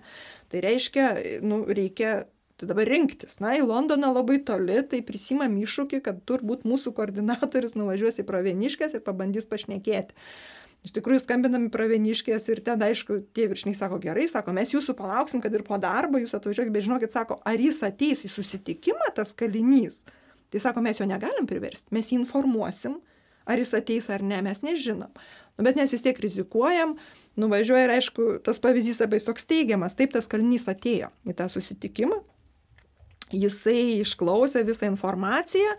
[0.52, 1.08] Tai reiškia,
[1.42, 2.22] nu, reikia
[2.62, 3.40] Tai dabar rinktis.
[3.42, 8.94] Na, į Londoną labai toli, tai prisimam iššūkį, kad turbūt mūsų koordinatorius nuvažiuos į Praveniškės
[8.94, 10.14] ir pabandys pašnekėti.
[10.82, 15.42] Iš tikrųjų skambinami pravieniškės ir ten, aišku, tie viršiniai sako, gerai, sako, mes jūsų palauksim,
[15.42, 19.30] kad ir po darbo jūs atvažiuokit, bet žinokit, sako, ar jis ateis į susitikimą, tas
[19.38, 20.00] kalinys.
[20.50, 22.98] Tai sako, mes jo negalim priversti, mes jį informuosim,
[23.46, 25.14] ar jis ateis ar ne, mes nežinom.
[25.54, 26.96] Nu, bet mes vis tiek rizikuojam,
[27.38, 32.18] nuvažiuoja ir aišku, tas pavyzdys labai toks teigiamas, taip tas kalinys atėjo į tą susitikimą,
[33.32, 35.76] jisai išklausė visą informaciją,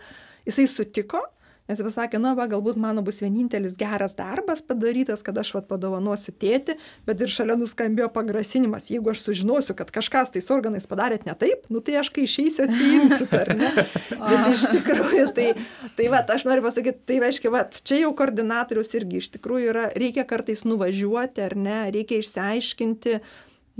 [0.48, 1.22] jisai sutiko,
[1.64, 5.68] Nes jis pasakė, nu, va, galbūt mano bus vienintelis geras darbas padarytas, kad aš vat
[5.70, 6.74] padovanosiu tėti,
[7.08, 11.64] bet ir šalia nuskambėjo pagrasinimas, jeigu aš sužinosiu, kad kažkas tais organais padarėt ne taip,
[11.72, 13.70] nu tai aš kai išeisiu atsijimsiu, ar ne?
[14.28, 15.48] bet iš tikrųjų, tai,
[15.96, 19.88] tai va, aš noriu pasakyti, tai reiškia, va, čia jau koordinatorius irgi iš tikrųjų yra,
[19.96, 23.18] reikia kartais nuvažiuoti, ar ne, reikia išsiaiškinti,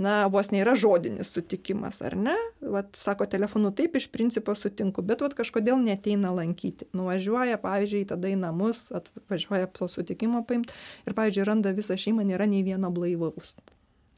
[0.01, 2.35] na, vos nėra žodinis sutikimas, ar ne?
[2.61, 6.89] Vat, sako telefonu, taip iš principo sutinku, bet vat, kažkodėl neteina lankyti.
[6.97, 12.49] Nuvažiuoja, pavyzdžiui, tada į namus, atvažiuoja po sutikimo paimti ir, pavyzdžiui, randa visą šeimą, nėra
[12.49, 13.55] nei vieno blaivaus.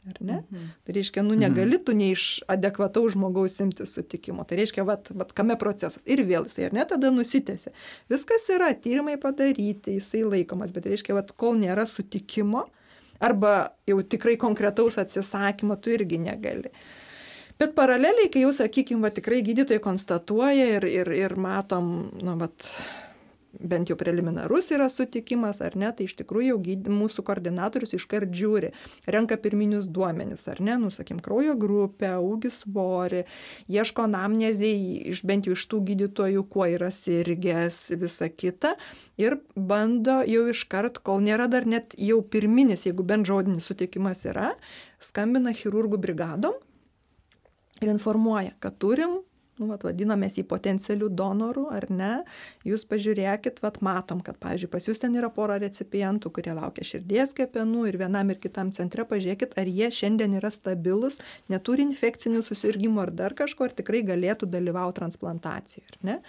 [0.08, 0.38] Ar ne?
[0.50, 0.68] Mhm.
[0.88, 4.46] Tai reiškia, nu negali tu ne iš adekvataus žmogaus imti sutikimo.
[4.48, 6.06] Tai reiškia, vat, vat kame procesas.
[6.08, 7.74] Ir vėl jisai, ar ne, tada nusitėsi.
[8.12, 12.64] Viskas yra, tyrimai padaryti, jisai laikomas, bet reiškia, vat kol nėra sutikimo,
[13.20, 16.72] Arba jau tikrai konkretaus atsisakymo tu irgi negali.
[17.58, 21.88] Bet paraleliai, kai jau, sakykime, tikrai gydytojai konstatuoja ir, ir, ir matom,
[22.22, 22.68] nu, vat,
[23.60, 28.34] bent jau preliminarus yra sutikimas ar ne, tai iš tikrųjų jau gyd, mūsų koordinatorius iškart
[28.36, 28.72] žiūri,
[29.10, 33.24] renka pirminius duomenis, ar ne, nusakim, kraujo grupę, ūgis svorį,
[33.72, 38.76] ieško namneziai iš bent jau iš tų gydytojų, kuo yra sirgęs, visa kita
[39.22, 44.54] ir bando jau iškart, kol nėra dar net jau pirminis, jeigu bent žodinis sutikimas yra,
[45.04, 46.58] skambina chirurgų brigadom
[47.82, 49.20] ir informuoja, kad turim
[49.58, 52.12] nu, vat, vadinamės jį potencialių donorų, ar ne,
[52.68, 57.34] jūs pažiūrėkit, vat, matom, kad, pavyzdžiui, pas jūs ten yra pora recipientų, kurie laukia širdies
[57.38, 61.20] kepenų ir vienam ir kitam centre, pažiūrėkit, ar jie šiandien yra stabilus,
[61.52, 66.20] neturi infekcinių susirgymų ar dar kažko, ar tikrai galėtų dalyvauti transplantacijoje.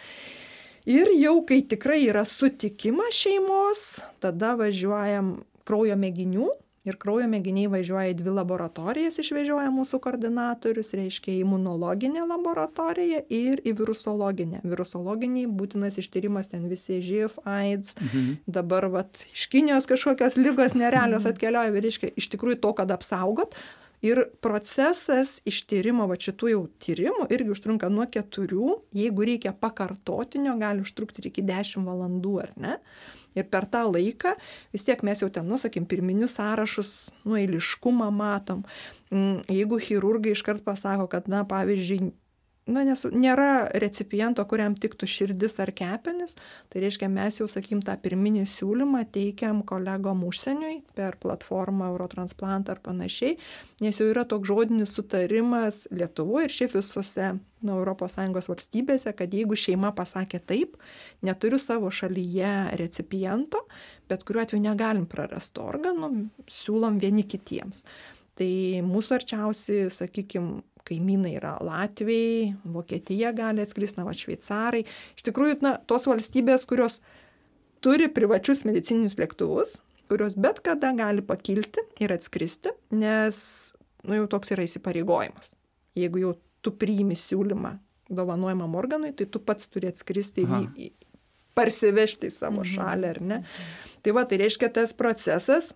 [0.88, 3.82] Ir jau kai tikrai yra sutikimas šeimos,
[4.24, 5.36] tada važiuojam
[5.68, 6.48] kraujo mėginių
[6.88, 13.74] ir kraujo mėginiai važiuoja į dvi laboratorijas išvežioja mūsų koordinatorius, reiškia imunologinė laboratorija ir į
[13.81, 14.62] virusologinę.
[14.66, 18.38] Virusologiniai būtinas ištyrimas ten visi živ, AIDS, mhm.
[18.46, 21.35] dabar vat, iš Kinijos kažkokios lygos nerealios mhm.
[21.35, 23.59] atkeliauja, reiškia iš tikrųjų to, kad apsaugot.
[23.98, 30.85] Ir procesas ištyrimo va šitų jau tyrimų irgi užtrunka nuo keturių, jeigu reikia pakartotinio, gali
[30.87, 32.77] užtrukti iki dešimt valandų ar ne.
[33.38, 34.35] Ir per tą laiką
[34.74, 36.92] vis tiek mes jau ten, nu, sakim, pirminius sąrašus,
[37.24, 38.64] nu, eiliškumą matom.
[39.12, 42.12] Mm, jeigu chirurgai iškart pasako, kad, na, pavyzdžiui,
[42.68, 46.37] na, nes nėra recipiento, kuriam tiktų širdis ar kepenis,
[46.70, 52.83] tai reiškia, mes jau, sakykim, tą pirminį siūlymą teikiam kolegom užsieniui per platformą Eurotransplant ar
[52.85, 53.38] panašiai,
[53.85, 57.33] nes jau yra toks žodinis sutarimas Lietuvoje ir šiaip visose
[57.64, 60.76] nu, ES valstybėse, kad jeigu šeima pasakė taip,
[61.26, 63.64] neturiu savo šalyje recipiento,
[64.09, 66.12] bet kuriuo atveju negalim prarasti organų,
[66.52, 67.83] siūlom vieni kitiems.
[68.38, 68.50] Tai
[68.87, 74.85] mūsų arčiausi, sakykime, kaimynai yra Latvijai, Vokietija gali atskristi, na, va, šveicarai.
[75.18, 77.01] Iš tikrųjų, na, tos valstybės, kurios
[77.85, 79.77] turi privačius medicininius lėktuvus,
[80.11, 83.40] kurios bet kada gali pakilti ir atskristi, nes,
[84.05, 85.53] nu, jau toks yra įsipareigojimas.
[85.98, 86.33] Jeigu jau
[86.64, 87.77] tu priimi siūlymą
[88.09, 90.88] dovanojamam organui, tai tu pats turi atskristi ir jį
[91.59, 92.70] parsivežti į savo mhm.
[92.74, 93.38] šalį, ar ne?
[94.05, 95.72] Tai va, tai reiškia tas procesas,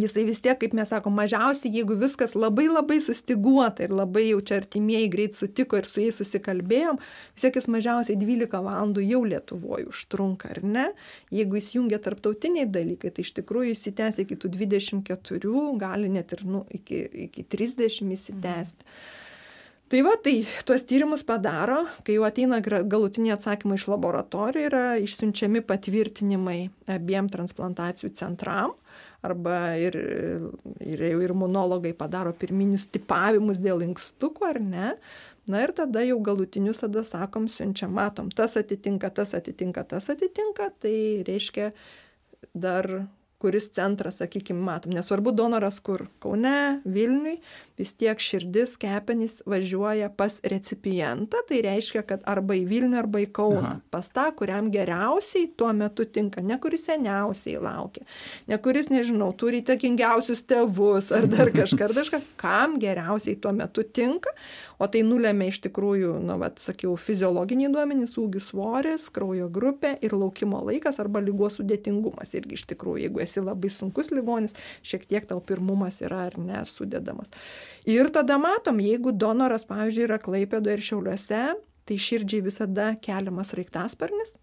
[0.00, 4.40] jisai vis tiek, kaip mes sakom, mažiausiai, jeigu viskas labai labai sustiguota ir labai jau
[4.40, 7.00] čia artimieji greit sutiko ir su jais susikalbėjom,
[7.34, 10.86] vis tiek jis mažiausiai 12 valandų jau Lietuvoje užtrunka, ar ne?
[11.34, 16.64] Jeigu įsijungia tarptautiniai dalykai, tai iš tikrųjų įsitęs iki tų 24, gali net ir nu,
[16.72, 18.88] iki, iki 30 įsitęsti.
[19.92, 25.60] Tai va, tai tuos tyrimus padaro, kai jau ateina galutiniai atsakymai iš laboratorijų, yra išsiunčiami
[25.68, 26.60] patvirtinimai
[26.94, 28.72] abiem transplantacijų centram
[29.20, 29.98] arba ir,
[30.80, 34.88] ir jau imunologai padaro pirminius tipavimus dėl inkstukų ar ne.
[35.52, 40.72] Na ir tada jau galutinius tada sakom, siunčiam, matom, tas atitinka, tas atitinka, tas atitinka,
[40.80, 40.96] tai
[41.28, 41.74] reiškia
[42.56, 42.88] dar
[43.42, 44.94] kuris centras, sakykime, matom.
[44.94, 47.40] Nesvarbu donoras kur- Kaune, Vilniui,
[47.78, 53.28] vis tiek širdis, kepenys važiuoja pas recipientą, tai reiškia, kad arba į Vilnių, arba į
[53.34, 53.72] Kauną.
[53.90, 58.04] Pas tą, kuriam geriausiai tuo metu tinka, ne kuris seniausiai laukia,
[58.48, 63.82] ne kuris, nežinau, turi įtakingiausius tėvus ar dar kažką, ar kažką, kam geriausiai tuo metu
[63.82, 64.30] tinka,
[64.82, 70.16] o tai nulėmė iš tikrųjų, nu, vat, sakiau, fiziologiniai duomenys, ūgis svoris, kraujo grupė ir
[70.18, 72.34] laukimo laikas arba lygos sudėtingumas.
[72.38, 77.34] Irgi iš tikrųjų, jeigu esi labai sunkus ligonis, šiek tiek tau pirmumas yra ar nesudėdamas.
[77.88, 81.44] Ir tada matom, jeigu donoras, pavyzdžiui, yra klaipėdo ir šiauliuose,
[81.86, 84.34] tai širdžiai visada keliamas raiktasparnis,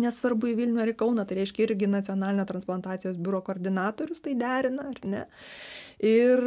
[0.00, 4.86] Nesvarbu į Vilnių ar į Kauną, tai reiškia irgi nacionalinio transplantacijos biuro koordinatorius tai derina,
[4.88, 5.26] ar ne.
[6.02, 6.40] Ir,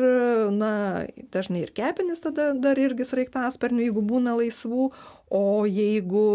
[0.52, 4.90] na, dažnai ir kepenis tada dar irgi sraigtasparnių, jeigu būna laisvų,
[5.32, 6.26] o jeigu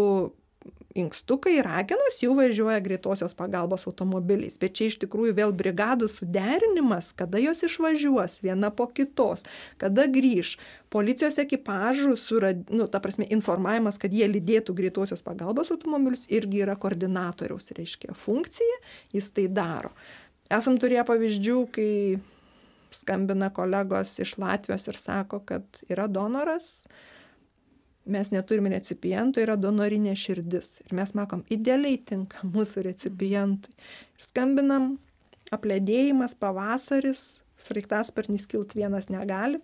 [0.97, 4.57] inkstukai ragenos jau važiuoja greitosios pagalbos automobiliais.
[4.59, 9.45] Bet čia iš tikrųjų vėl brigadų suderinimas kada jos išvažiuos viena po kitos
[9.81, 10.57] kada grįš.
[10.91, 16.75] Policijos ekipažų surad nu ta prasme informavimas kad jie lydėtų greitosios pagalbos automobilius irgi yra
[16.75, 18.81] koordinatoriaus reiškia funkcija
[19.15, 19.95] jis tai daro.
[20.51, 21.91] Esam turėję pavyzdžių kai
[22.91, 26.85] skambina kolegos iš latvijos ir sako kad yra donoras
[28.05, 30.79] mes neturim recipiento yra donorinė širdis.
[30.85, 33.73] Ir mes makom idealiai tinka mūsų recipientui.
[34.17, 34.95] Ir skambinam
[35.53, 39.61] apledėjimas pavasaris sraigtasparnis kilt vienas negali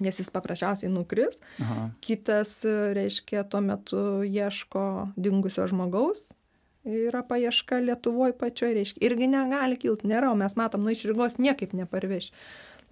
[0.00, 1.40] nes jis paprasčiausiai nukris.
[1.60, 1.90] Aha.
[2.00, 2.60] kitas
[2.96, 4.84] reiškia tuo metu ieško
[5.16, 6.30] dingusio žmogaus
[6.88, 11.38] yra paieška lietuvoj pačioj reiškia irgi negali kilt nėra o mes matom nu iš rygos
[11.42, 12.32] niekaip neparveši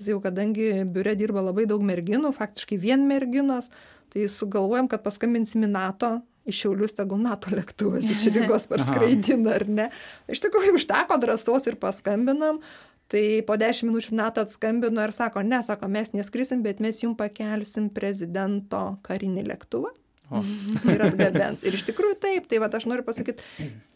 [0.07, 3.73] jau kadangi biure dirba labai daug merginų faktiškai vien merginos
[4.13, 6.19] tai sugalvojom kad paskambinsim į nato
[6.49, 9.89] į šiaulius tegul nato lėktuvas iš rygos parskraidina ar ne?
[10.31, 12.63] Iš tikrųjų užteko drąsos ir paskambinom
[13.13, 17.17] tai po dešim minučių nato atskambino ir sako ne sako mes neskrisim bet mes jum
[17.19, 19.93] pakelsim prezidento karinį lėktuvą
[20.31, 20.43] O.
[20.95, 23.41] ir atgabens ir iš tikrųjų taip tai vat aš noriu pasakyt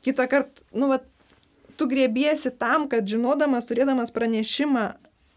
[0.07, 1.05] kitąkart nu vat
[1.77, 4.87] tu griebiesi tam kad žinodamas turėdamas pranešimą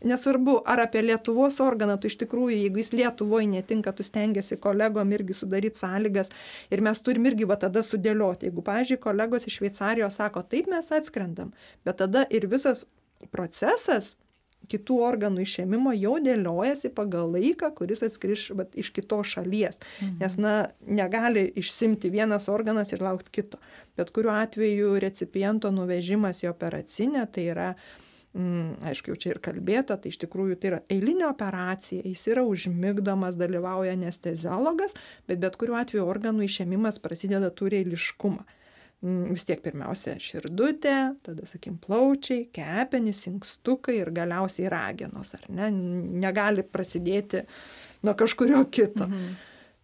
[0.06, 5.14] nesvarbu ar apie lietuvos organą tu iš tikrųjų jeigu jis lietuvoj netinka tu stengiesi kolegom
[5.18, 6.32] irgi sudaryt sąlygas
[6.72, 10.92] ir mes turim irgi va tada sudėliot jeigu pavyzdžiui kolegos iš šveicarijos sako taip mes
[11.00, 11.52] atskrendam
[11.88, 12.86] bet tada ir visas
[13.32, 14.14] procesas
[14.72, 19.82] kitų organų išėmimo jau dėliojasi pagal laiką kuris atskris vat iš kitos šalies.
[20.20, 20.56] Nes na
[20.86, 23.60] negali išsiimti vienas organas ir laukt kito.
[23.98, 27.70] Bet kuriuo atveju recipiento nuvežimas į operacinę tai yra
[28.34, 32.44] mm, aišku jau čia ir kalbėta tai iš tikrųjų tai yra eilinė operacija jis yra
[32.44, 34.96] užmigdomas dalyvauja anesteziologas
[35.30, 38.65] bet bet kuriuo atveju organų išėmimas prasideda turi eiliškumą Mm,
[39.06, 40.96] vis tiek pirmiausia širdutė
[41.26, 45.70] tada sakykim plaučiai kepenys inkstukai ir galiausiai ragenos ar ne?
[46.26, 47.46] Negali prasidėti
[48.06, 49.08] nuo kažkurio kito.
[49.08, 49.36] Mhm.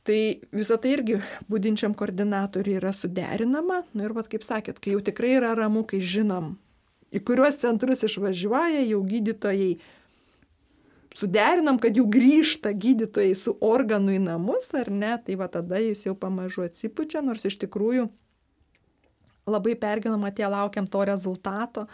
[0.03, 3.84] tai visa tai irgi budinčiam koordinatoriui yra suderinama.
[3.93, 6.55] Nu ir vat kaip sakėt kai jau tikrai yra ramu kai žinom
[7.11, 9.72] į kuriuos centrus išvažiuoja jau gydytojai
[11.17, 15.17] suderinom kad jau grįžta gydytojai su organu į namus ar ne?
[15.26, 18.07] Tai va tada jis jau pamažu atsipučia nors iš tikrųjų
[19.50, 21.88] labai pergyvenama tie laukiam to rezultato.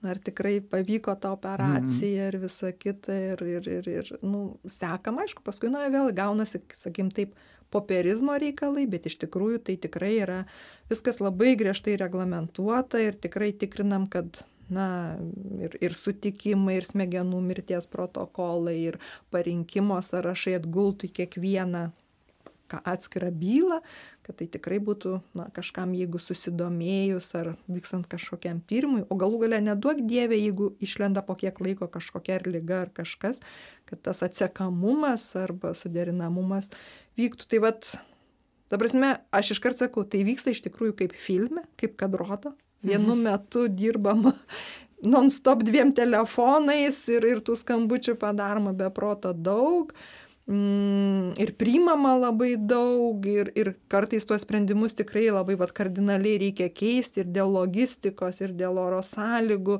[0.00, 5.44] Ar tikrai pavyko ta operacija ir visa kita ir ir ir ir nu sekam aišku
[5.44, 7.34] paskui na vėl gaunasi sakykim taip
[7.70, 10.38] popierizmo reikalai bet iš tikrųjų tai tikrai yra
[10.88, 15.18] viskas labai griežtai reglamentuota ir tikrai tikrinam kad na
[15.60, 18.98] ir ir sutikimai ir smegenų mirties protokolai ir
[19.34, 21.90] parinkimo sąrašai atgultų į kiekvieną
[22.70, 23.80] ką atskirą bylą
[24.26, 29.60] kad tai tikrai būtų na kažkam jeigu susidomėjus ar vykstant kažkokiam tyrimui o galų gale
[29.64, 33.42] neduok dieve jeigu išlenda po kiek laiko kažkokia ar liga ar kažkas
[33.90, 36.70] kad tas atsekamumas arba suderinamumas
[37.18, 37.48] vyktų.
[37.50, 37.90] Tai vat
[38.70, 42.54] ta prasme aš iškart sakau tai vyksta iš tikrųjų kaip filme kaip kad rodo.
[42.86, 44.32] Vienu metu dirbama
[45.02, 49.92] non stop dviem telefonais ir ir tų skambučių padaroma be proto daug.
[49.92, 50.19] mm,
[50.50, 57.22] ir priimama labai daug ir, ir kartais tuos sprendimus tikrai labai vat, kardinaliai reikia keisti
[57.22, 59.78] ir dėl logistikos, ir dėl oro sąlygų,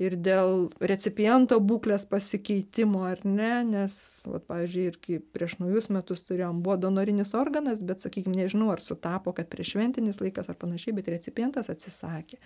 [0.00, 6.24] ir dėl recipiento būklės pasikeitimo, ar ne, nes, vat, pavyzdžiui, ir kai prieš naujus metus
[6.24, 10.96] turėjom, buvo donorinis organas, bet, sakykime, nežinau, ar sutapo, kad prieš šventinis laikas ar panašiai,
[10.96, 12.40] bet recipientas atsisakė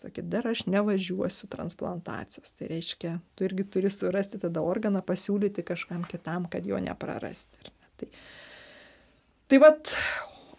[0.00, 2.54] sakė, dar aš nevažiuosiu transplantacijos.
[2.56, 7.60] Tai reiškia, tu irgi turi surasti tada organą, pasiūlyti kažkam kitam, kad jo neprarasti.
[7.60, 7.92] ar Ne?
[8.00, 8.10] Tai,
[9.50, 9.92] tai vad,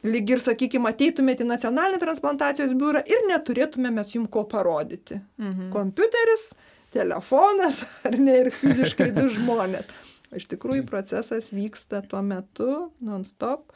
[0.07, 5.21] lyg ir, sakykime, ateitumėte į nacionalinį transplantacijos biurą ir neturėtume mes jums ko parodyti.
[5.41, 5.69] Mhm.
[5.75, 6.49] Kompiuteris,
[6.95, 9.89] telefonas, ar ne, ir fiziškai du žmonės.
[10.31, 13.73] Iš tikrųjų, procesas vyksta tuo metu, non-stop.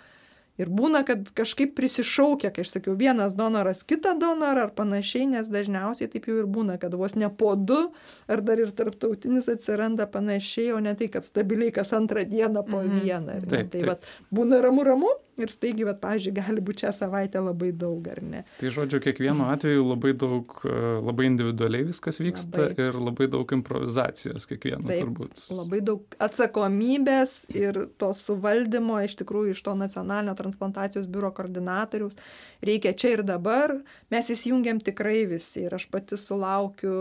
[0.58, 5.50] Ir būna, kad kažkaip prisišaukia, kai aš sakiau, vienas donoras kitą donorą ar panašiai, nes
[5.52, 7.92] dažniausiai taip jau ir būna, kad vos ne po du,
[8.32, 12.80] ar dar ir tarptautinis atsiranda panašiai, o ne tai, kad stabiliai kas antrą dieną po
[12.84, 13.00] Mhm.
[13.04, 13.36] vieną.
[13.36, 13.64] ar ne.
[13.68, 15.10] Tai vat, būna ramu ramu
[15.42, 18.44] ir staigi, vat, pažiūrėjau, gali būti šią savaitę labai daug, ar ne.
[18.60, 20.76] Tai žodžiu, kiekvienu atveju labai daug, e,
[21.06, 22.88] labai individualiai viskas vyksta Labai.
[22.88, 25.46] ir labai daug improvizacijos kiekvieno Taip, turbūt.
[25.56, 32.20] Labai daug atsakomybės ir to suvaldymo iš tikrųjų iš to nacionalinio transplantacijos biuro koordinatoriaus
[32.66, 33.76] reikia čia ir dabar.
[34.14, 36.96] Mes įsijungiam tikrai visi ir aš pati sulaukiu,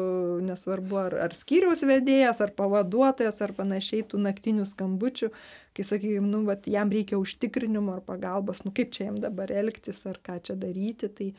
[0.44, 5.30] nesvarbu ar, ar skyriaus vedėjas, ar pavaduotojas, ar panašiai tų naktinių skambučių,
[5.74, 10.04] kai sakykime, nu, vat, jam reikia užtikrinimo ar pagalbos nu kaip čia jam dabar elgtis
[10.06, 11.10] ar ką čia daryti.
[11.10, 11.30] Tai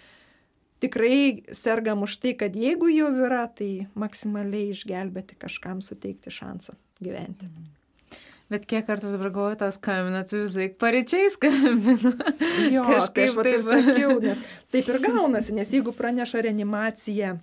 [0.84, 7.48] tikrai sergam už tai, kad jeigu jau yra, tai maksimaliai išgelbėti kažkam suteikti šansą gyventi.
[7.48, 7.72] Mhm.
[8.46, 12.12] Bet kiek kartų dabar galvoju, tas skambinat, vis laik pareičiai skambinu.
[12.76, 14.42] Jo, kažkaip tai aš taip sakiau, nes
[14.74, 17.34] taip ir gaunasi, nes jeigu praneša reanimacija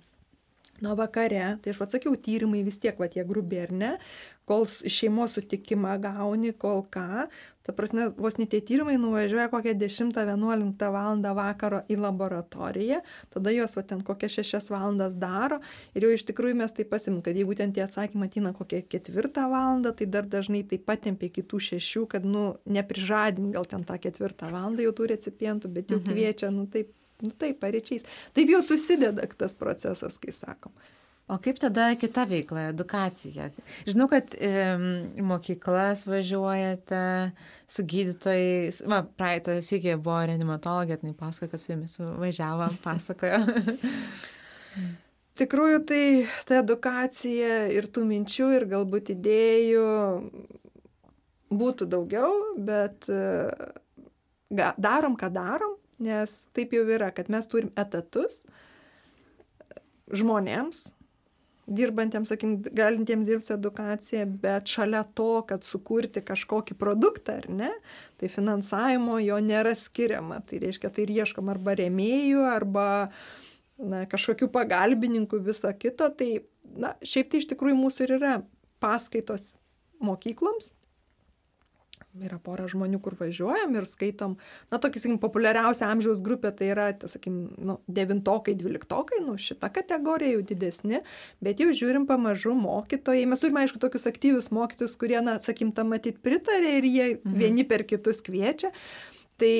[0.81, 3.91] nuo vakare, tai aš atsakiau, tyrimai vis tiek, va tie grubiai ar ne,
[4.49, 7.27] kol šeimos sutikimą gauni, kol ką,
[7.63, 11.21] ta prasme, vos net tie tyrimai nuvažiuoja kokią 10-11 val.
[11.37, 12.99] vakaro į laboratoriją,
[13.31, 15.61] tada jos va ten kokias 6 valandas daro
[15.95, 19.47] ir jau iš tikrųjų mes tai pasim, kad jeigu ten tie atsakymai atina kokią 4
[19.53, 19.83] val.
[19.93, 24.75] tai dar dažnai tai patempia kitų 6, kad, nu, neprižadin gal ten tą 4 val.
[24.75, 26.11] jau turi recipientų, bet jau mhm.
[26.11, 26.91] kviečia, nu taip,
[27.23, 28.05] nu taip, pareičiais.
[28.35, 30.73] Taip jau susideda tas procesas, kai sakom.
[31.31, 33.47] O kaip tada kita veikla, edukacija?
[33.87, 34.49] Žinau, kad e,
[35.23, 37.03] mokyklas važiuojate
[37.63, 38.81] su gydytojais.
[38.91, 43.39] Va, praeitą sėkį buvo reanimatologė, tai pasako, kad su jumis važiavo, pasakojo.
[45.39, 46.03] Tikrųjų, tai
[46.45, 49.87] ta edukacija ir tų minčių, ir galbūt idėjų
[51.53, 52.33] būtų daugiau,
[52.67, 53.23] bet e,
[54.51, 58.41] darom, ką darom, nes taip jau yra, kad mes turim etatus
[60.13, 60.91] žmonėms,
[61.67, 67.71] dirbantiems, sakim, galintiems dirbti su edukacija, bet šalia to, kad sukurti kažkokį produktą, ar ne,
[68.19, 70.41] tai finansavimo jo nėra skiriama.
[70.47, 72.87] Tai reiškia, tai ir ieškom arba rėmėjų, arba
[73.79, 76.11] na, kažkokių pagalbininkų, viso kito.
[76.19, 76.29] Tai,
[76.75, 78.37] na, šiaip tai iš tikrųjų mūsų ir yra
[78.83, 79.53] paskaitos
[80.03, 80.73] mokykloms,
[82.21, 84.35] yra pora žmonių, kur važiuojam ir skaitom,
[84.71, 89.71] na, tokį, sakykim, populiariausia amžiaus grupė tai yra, tai, sakykim, nu, devintokai, dvyliktokai, nu, šita
[89.73, 91.01] kategorija jau didesni,
[91.43, 93.25] bet jau žiūrim pamažu mokytojai.
[93.29, 97.39] Mes turime, aišku, tokius aktyvius mokytus, kurie, na, sakykim, tam matyt pritarė ir jie mhm.
[97.39, 98.73] vieni per kitus kviečia.
[99.41, 99.53] Tai,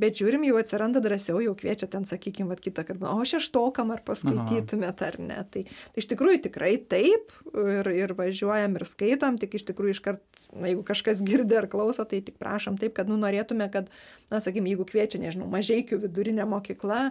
[0.00, 5.02] bet žiūrim, jau atsiranda drąsiau, jau kviečia ten, sakykime, kitą kartą, o šeštokam ar paskaitytumėt
[5.04, 5.42] ar ne.
[5.52, 10.22] Tai, tai iš tikrųjų tikrai taip ir, ir važiuojam ir skaitom, tik iš tikrųjų iškart,
[10.56, 13.90] na, jeigu kažkas girdi ar klauso, tai tik prašom taip, kad, nu, norėtume, kad,
[14.32, 17.02] na, sakykime, jeigu kviečia, nežinau, mažaikių vidurinė mokykla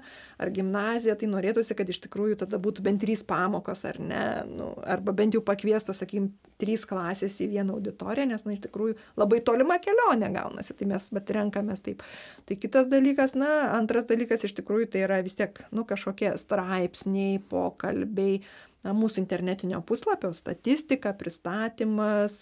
[0.42, 4.72] ar gimnazija, tai norėtųsi, kad iš tikrųjų tada būtų bent trys pamokos ar ne, nu,
[4.90, 9.44] arba bent jau pakviestos, sakykime, trys klasės į vieną auditoriją, nes, na, iš tikrųjų labai
[9.46, 12.02] tolima kelionė gaunasi, tai mes bet renkamės taip
[12.48, 17.42] Tai kitas dalykas, na, antras dalykas iš tikrųjų tai yra vis tiek, nu, kažkokie straipsniai,
[17.52, 18.40] pokalbiai,
[18.86, 22.38] na, mūsų internetinio puslapio statistika, pristatymas,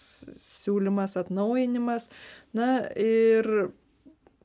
[0.62, 2.10] siūlymas, atnaujinimas,
[2.54, 3.50] na ir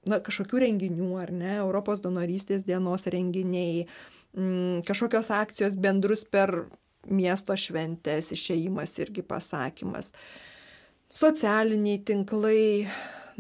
[0.09, 6.55] na, kažkokių renginių, ar ne, Europos donorystės dienos renginiai, m, mm, kažkokios akcijos bendrus per
[7.09, 10.12] miesto šventės, išėjimas irgi pasakymas,
[11.16, 12.87] socialiniai tinklai,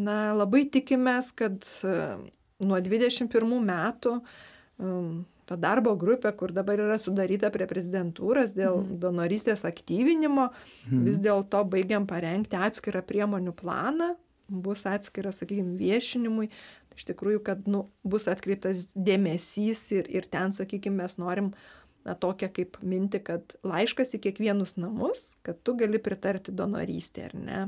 [0.00, 1.96] na, labai tikimės, kad e,
[2.64, 5.20] nuo 21 metų um,
[5.50, 8.98] ta darbo grupė, kur dabar yra sudaryta prie prezidentūros dėl mm.
[9.02, 10.50] donorystės aktyvinimo,
[10.86, 11.06] mm.
[11.08, 14.12] vis dėlto baigiam parengti atskirą priemonių planą,
[14.50, 16.50] bus atskiras, sakykime, viešinimui.
[16.98, 21.52] Iš tikrųjų, kad nu, bus atkreiptas dėmesys ir, ir ten, sakykime, mes norim
[22.04, 27.38] na, tokią kaip minti, kad laiškas į kiekvienus namus, kad tu gali pritarti donorystė, ar
[27.38, 27.60] ne.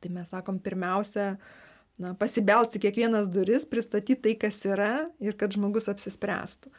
[0.00, 1.34] Tai mes sakom, pirmiausia,
[2.02, 4.92] na, pasibelsti kiekvienas duris, pristatyti tai, kas yra
[5.22, 6.72] ir kad žmogus apsispręstų.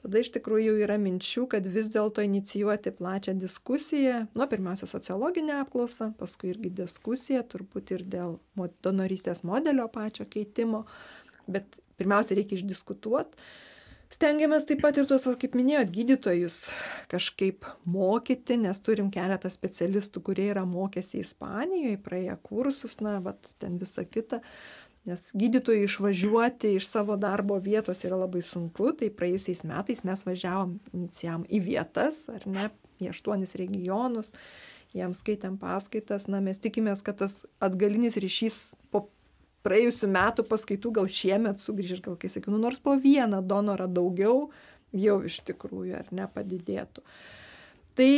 [0.00, 6.14] Tada iš tikrųjų yra minčių, kad vis dėlto inicijuoti plačią diskusiją, nu, pirmiausia, sociologinę apklausą,
[6.16, 8.38] paskui irgi diskusiją, turbūt ir dėl
[8.80, 10.86] donorystės modelio pačio keitimo,
[11.44, 13.36] bet pirmiausia, reikia išdiskutuoti
[14.14, 16.58] stengiamės taip pat ir tuos, va, kaip minėjot, gydytojus
[17.12, 23.78] kažkaip mokyti, nes turim keletą specialistų, kurie yra mokėsi Ispanijoje, praėję kursus, na, va, ten
[23.80, 24.40] visą kitą.
[25.08, 30.74] Nes gydytojai išvažiuoti iš savo darbo vietos yra labai sunku, tai praėjusiais metais mes važiavom,
[30.92, 32.66] inicijam į vietas, ar ne,
[33.00, 34.34] į aštuonis regionus,
[34.92, 38.60] jiems skaitėm paskaitas, na mes tikimės, kad tas atgalinis ryšys
[38.92, 39.06] po
[39.66, 44.48] praėjusių metų paskaitų gal šiemet sugrįž, gal kai sakiau, nu, nors po vieną donorą daugiau
[44.96, 47.04] jau iš tikrųjų ar nepadidėtų.
[47.98, 48.12] Tai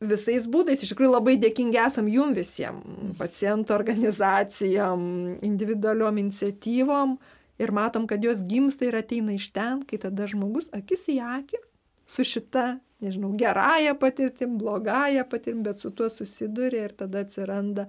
[0.00, 5.00] visais būdais iš tikrųjų labai dėkingi esam jum visiems, pacientų organizacijom,
[5.46, 7.16] individualiom iniciatyvom
[7.58, 11.62] ir matom, kad jos gimsta ir ateina iš ten, kai tada žmogus akis į akį
[12.08, 17.88] su šita, nežinau, gerąją patirtim, blogąją patirtim, bet su tuo susiduria ir tada atsiranda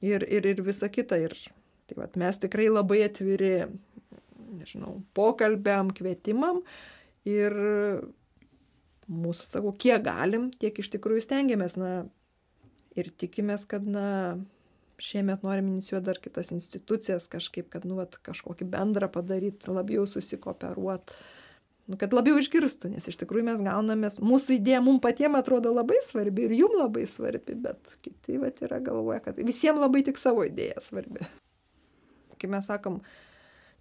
[0.00, 1.18] ir, ir, ir visa kita.
[1.20, 1.36] Ir
[1.88, 3.54] Tai vat, mes tikrai labai atviri,
[4.56, 6.62] nežinau, pokalbiam, kvietimam
[7.28, 7.56] ir
[9.10, 11.92] mūsų, sakau, kiek galim, tiek iš tikrųjų stengiamės, na,
[12.96, 14.40] ir tikimės, kad, na,
[15.02, 21.18] šiemet norim inicijuoti dar kitas institucijas kažkaip, kad, nu, vat, kažkokį bendrą padaryti, labiau susikooperuoti.
[21.84, 25.98] Nu, kad labiau išgirstų, nes iš tikrųjų mes gaunamės, mūsų idėja mums patiems atrodo labai
[26.06, 30.46] svarbi ir jum labai svarbi, bet kiti vat, yra galvoja, kad visiems labai tik savo
[30.48, 31.26] idėja svarbi.
[32.44, 32.98] Kaip mes sakom,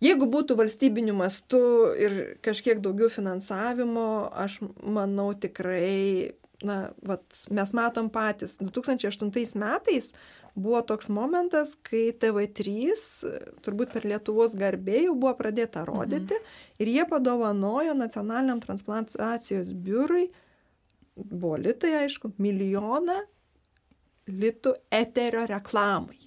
[0.04, 1.60] jeigu būtų valstybiniu mastu
[2.00, 6.32] ir kažkiek daugiau finansavimo, aš manau tikrai,
[6.64, 10.14] na, vat, mes matom patys, 2008 metais
[10.56, 12.94] buvo toks momentas, kai TV3,
[13.66, 16.56] turbūt per Lietuvos garbė jau buvo pradėta rodyti mhm.
[16.80, 20.30] ir jie padovanojo nacionaliniam transplantacijos biurui,
[21.20, 23.20] buvo litai aišku, milijoną
[24.30, 26.22] litų eterio reklamai.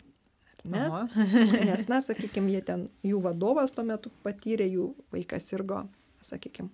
[0.72, 0.86] Ne?
[1.68, 5.84] Nes, na, sakykime, jie ten, jų vadovas tuo metu patyrė, jų vaikas irgo,
[6.26, 6.70] sakykime,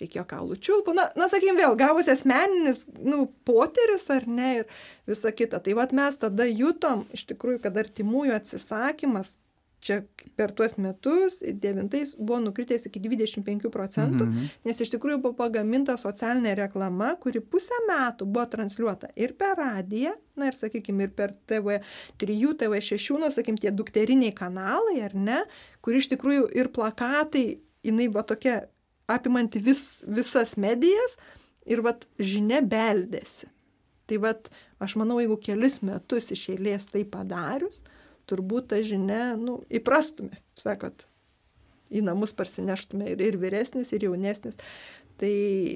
[0.00, 0.94] reikėjo kaulų čiulpų.
[0.96, 5.60] Na, na sakykim, vėl gavosi asmeninis, nu, poteris ar ne ir visa kita.
[5.64, 9.36] Tai vad mes tada jutom, iš tikrųjų, kad artimųjų atsisakymas
[9.80, 10.00] čia
[10.36, 14.48] per tuos metus, devintais, buvo nukritęs iki 25 procentų, mm -hmm.
[14.68, 20.12] nes iš tikrųjų buvo pagaminta socialinė reklama, kuri pusę metų buvo transliuota ir per radiją,
[20.36, 25.44] na ir, sakykime, ir per TV3, TV6, na, sakykime, tie dukteriniai kanalai, ar ne,
[25.80, 28.66] kur iš tikrųjų ir plakatai, jinai buvo tokia
[29.06, 31.16] apimanti vis, visas medijas
[31.66, 33.48] ir vat žinia beldėsi.
[34.06, 34.50] Tai vat
[34.82, 37.82] aš manau, jeigu kelis metus iš eilės tai padarius,
[38.30, 41.06] turbūt tą žinę, nu, įprastume, sakot,
[41.90, 44.60] į namus parsineštume ir, ir vyresnis, ir jaunesnis.
[45.20, 45.32] Tai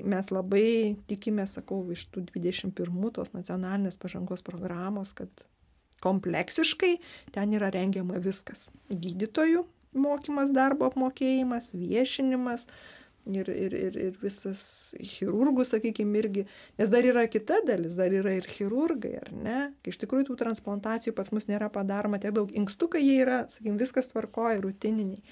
[0.08, 0.68] mes labai
[1.10, 5.28] tikime, sakau, iš tų 21 tos nacionalinės pažangos programos, kad
[6.04, 6.94] kompleksiškai
[7.34, 8.70] ten yra rengiama viskas.
[8.88, 12.66] Gydytojų mokymas, darbo apmokėjimas, viešinimas,
[13.26, 14.60] ir, ir, ir, ir visas
[14.98, 16.44] chirurgų, sakykime, irgi,
[16.80, 19.58] nes dar yra kita dalis, dar yra ir chirurgai, ar ne?
[19.82, 22.52] Kai iš tikrųjų tų transplantacijų pas mus nėra padaroma tiek daug.
[22.52, 25.24] Inkstukai jie yra, sakykime, viskas tvarkoja, rutininiai.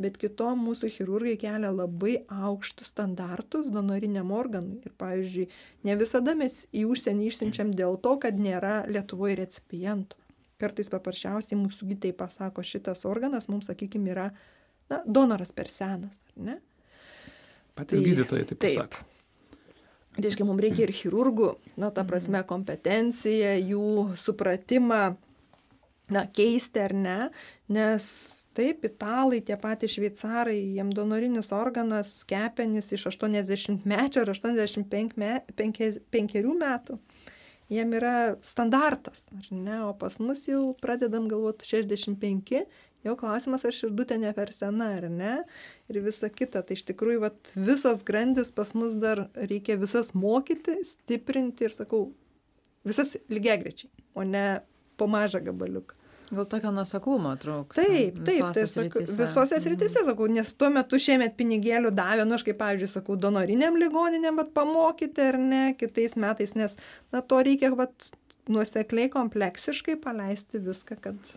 [0.00, 4.80] Bet kitom mūsų chirurgai kelia labai aukštus standartus donoriniam organui.
[4.86, 5.50] Ir pavyzdžiui,
[5.84, 10.16] ne visada mes į užsienį išsiunčiam dėl to, kad nėra Lietuvoje recipientų.
[10.62, 14.30] Kartais paprasčiausiai mūsų gydytojai pasako, šitas organas mums, sakykime, yra
[14.88, 16.60] na, donoras per senas, ar ne?
[17.78, 18.76] Patys tai, gydytojai taip, taip.
[18.76, 19.08] pasako.
[20.12, 25.00] Reiškia, mums reikia ir chirurgų, na, ta prasme, kompetenciją, jų supratimą,
[26.12, 27.18] na, keisti ar ne,
[27.72, 28.04] nes
[28.52, 35.38] taip, italai, tie patys šveicarai, jiem donorinis organas, kepenis iš 80 mečio ar 85 me,
[35.56, 36.98] 5 metų,
[37.72, 42.66] jiem yra standartas, ar ne, o pas mus jau pradedam galvoti 65
[43.06, 45.36] jau klausimas, ar širdutė ne per sena ar ne,
[45.90, 46.64] ir visa kita.
[46.66, 52.06] Tai iš tikrųjų, vat, visos grandis pas mus dar reikia visas mokyti, stiprinti ir sakau,
[52.88, 54.46] visas lygiai grečiai, o ne
[55.00, 55.98] po mažą gabaliuką.
[56.32, 57.82] Gal tokio nuseklumo trūksta.
[57.84, 60.06] Taip, taip, tai sakau, visose sritise, mhm.
[60.08, 64.54] sakau, nes tuo metu šiemet pinigėlių davė, nu aš kaip, pavyzdžiui, sakau, donoriniam ligoniniam, bet
[64.56, 66.78] pamokyti ar ne, kitais metais, nes,
[67.12, 68.08] na, to reikia, bet
[68.48, 71.36] nuosekliai, kompleksiškai paleisti viską, kad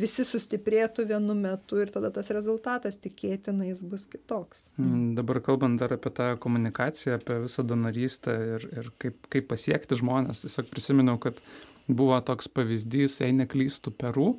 [0.00, 4.64] visi sustiprėtų vienu metu ir tada tas rezultatas tikėtina jis bus kitoks.
[4.80, 9.98] Mm, dabar kalbant dar apie tą komunikaciją, apie visą donorystę ir, ir kaip, kaip pasiekti
[10.00, 11.40] žmonės, tiesiog prisiminiau, kad
[11.88, 14.34] buvo toks pavyzdys, jei neklystų Peru,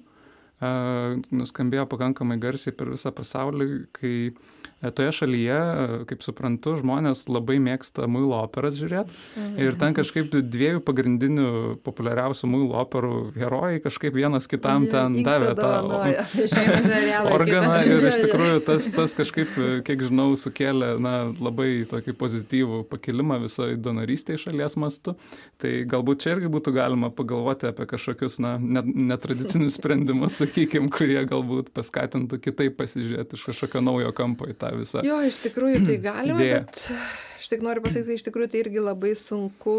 [0.62, 4.16] nuskambėjo pakankamai garsiai per visą pasaulį, kai
[4.82, 9.14] E, toje šalyje, e, kaip suprantu, žmonės labai mėgsta muilo operas žiūrėti.
[9.38, 9.60] Mhm.
[9.62, 11.50] Ir ten kažkaip dviejų pagrindinių
[11.86, 15.70] populiariausių muilo operų herojai kažkaip vienas kitam ten davė tą
[17.36, 17.78] organą.
[17.92, 19.54] Ir iš tikrųjų tas, tas kažkaip,
[19.86, 25.14] kiek žinau, sukėlė na, labai tokį pozityvų pakilimą visoje donorystėje šalies mastu.
[25.62, 31.72] Tai galbūt čia irgi būtų galima pagalvoti apie kažkokius na, netradicinius sprendimus, sakykime, kurie galbūt
[31.76, 35.04] paskatintų kitaip pasižiūrėti iš kažkokio naujo kampo į tą visą.
[35.06, 36.84] Jo, iš tikrųjų tai galima, bet
[37.40, 39.78] aš tik noriu pasakyti, iš tikrųjų tai irgi labai sunku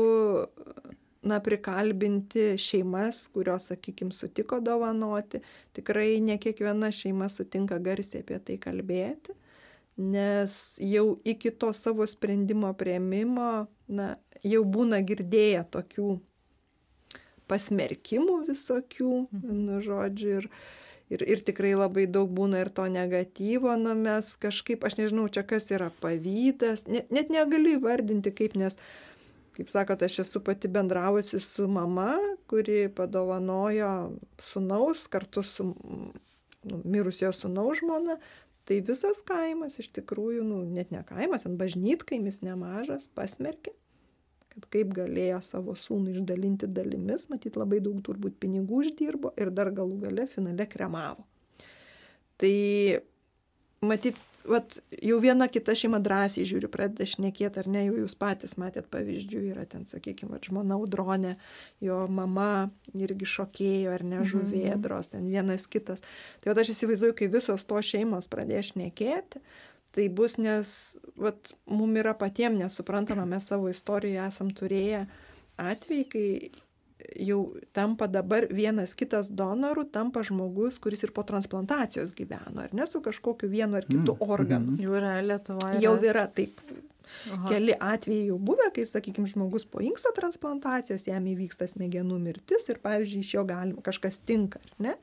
[1.22, 5.42] na, prikalbinti šeimas, kurios, sakykime, sutiko dovanoti.
[5.76, 9.36] Tikrai ne kiekviena šeima sutinka garsiai apie tai kalbėti,
[10.02, 16.16] nes jau iki to savo sprendimo prieimimo, na, jau būna girdėję tokių
[17.52, 19.12] pasmerkimų visokių,
[19.44, 20.48] nu, žodžiu, ir,
[21.12, 25.44] ir, ir tikrai labai daug būna ir to negatyvo, na mes kažkaip, aš nežinau, čia
[25.46, 28.78] kas yra pavydas, net, net negaliu įvardinti kaip, nes,
[29.58, 32.14] kaip sakot, aš esu pati bendravusi su mama,
[32.50, 33.92] kuri padovanojo
[34.40, 38.18] sunaus kartu su nu, mirusio sunaus žmona.
[38.62, 43.74] Tai visas kaimas iš tikrųjų, nu, net ne kaimas, ant bažnytkaimis nemažas, pasmerkė
[44.52, 49.72] kad kaip galėjo savo sūnų išdalinti dalimis, matyt, labai daug turbūt pinigų uždirbo ir dar
[49.74, 51.24] galų gale finale kremavo.
[52.42, 52.52] Tai
[53.86, 58.56] matyt, vat, jau viena kita šeima drąsiai žiūri, pradeda šnekėti, ar ne, jau jūs patys
[58.60, 61.36] matėt pavyzdžių, yra ten, sakykime, žmona Audronė,
[61.84, 66.02] jo mama irgi šokėjo, ar ne, žuvėdros, ten vienas kitas.
[66.42, 69.42] Tai vat, aš įsivaizduoju, kai visos to šeimos pradės šnekėti,
[69.92, 75.06] tai bus, nes vat, mum yra patiems nesuprantama, mes savo istorijoje esam turėję
[75.60, 76.26] atvejai, kai
[77.18, 77.40] jau
[77.74, 83.02] tampa dabar vienas kitas donorų, tampa žmogus, kuris ir po transplantacijos gyveno, ar ne su
[83.04, 84.32] kažkokiu vienu ar kitu mm.
[84.32, 84.76] organu.
[84.80, 85.82] Jau yra Lietuvoje.
[85.82, 86.62] Jau yra taip.
[87.02, 87.50] Aha.
[87.50, 92.80] Keli atvejai jau buvę, kai, sakykime, žmogus po inksto transplantacijos jam įvyksta smegenų mirtis ir,
[92.84, 94.94] pavyzdžiui, iš jo galima kažkas tinka, ar ne?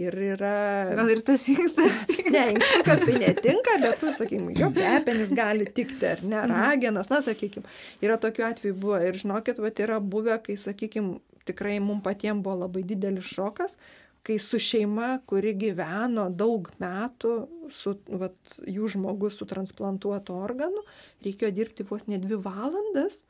[0.00, 0.52] Ir yra...
[0.96, 2.32] Gal ir tas inkstas tinka?
[2.32, 6.54] Ne, inkstukas tai netinka, bet tu, sakykime, jo kepenis gali tikti, ar ne, mhm.
[6.54, 7.68] ragenas, na, sakykime,
[8.04, 12.62] yra tokių atvejų buvo ir žinokit, va, yra buvę, kai, sakykime, tikrai mums patiems buvo
[12.64, 13.78] labai didelis šokas,
[14.26, 17.34] kai su šeima, kuri gyveno daug metų,
[17.74, 18.36] su vat,
[18.68, 20.84] jų žmogus su transplantuotu organu,
[21.26, 23.24] reikėjo dirbti vos ne dvi valandas,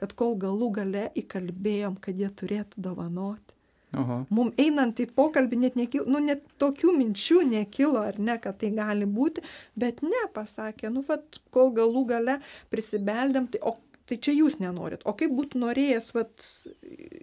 [0.00, 3.54] kad kol galų gale įkalbėjom, kad jie turėtų dovanoti.
[3.92, 4.22] Aha.
[4.32, 8.72] Mums einant į pokalbį net, nekilo, nu, net tokių minčių nekilo, ar ne, kad tai
[8.72, 9.44] gali būti,
[9.76, 12.38] bet ne, pasakė, nu, vat, kol galų gale
[12.72, 13.76] prisibeldėm, tai o
[14.08, 15.04] tai čia jūs nenorit.
[15.08, 16.46] O kaip būtų norėjęs, vat,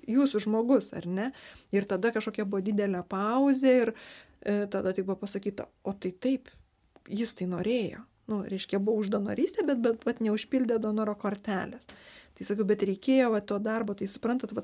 [0.10, 1.30] jūsų žmogus, ar ne?
[1.76, 6.52] Ir tada kažkokia buvo didelė pauzė ir e, tada tai buvo pasakyta, o tai taip,
[7.10, 8.06] jis tai norėjo.
[8.30, 11.88] Nu, reiškia, buvo už donorystę, bet, bet, bet neužpildė donoro kortelės.
[12.38, 14.62] Tai sakau, bet reikėjo va, to darbo, tai suprantat, va,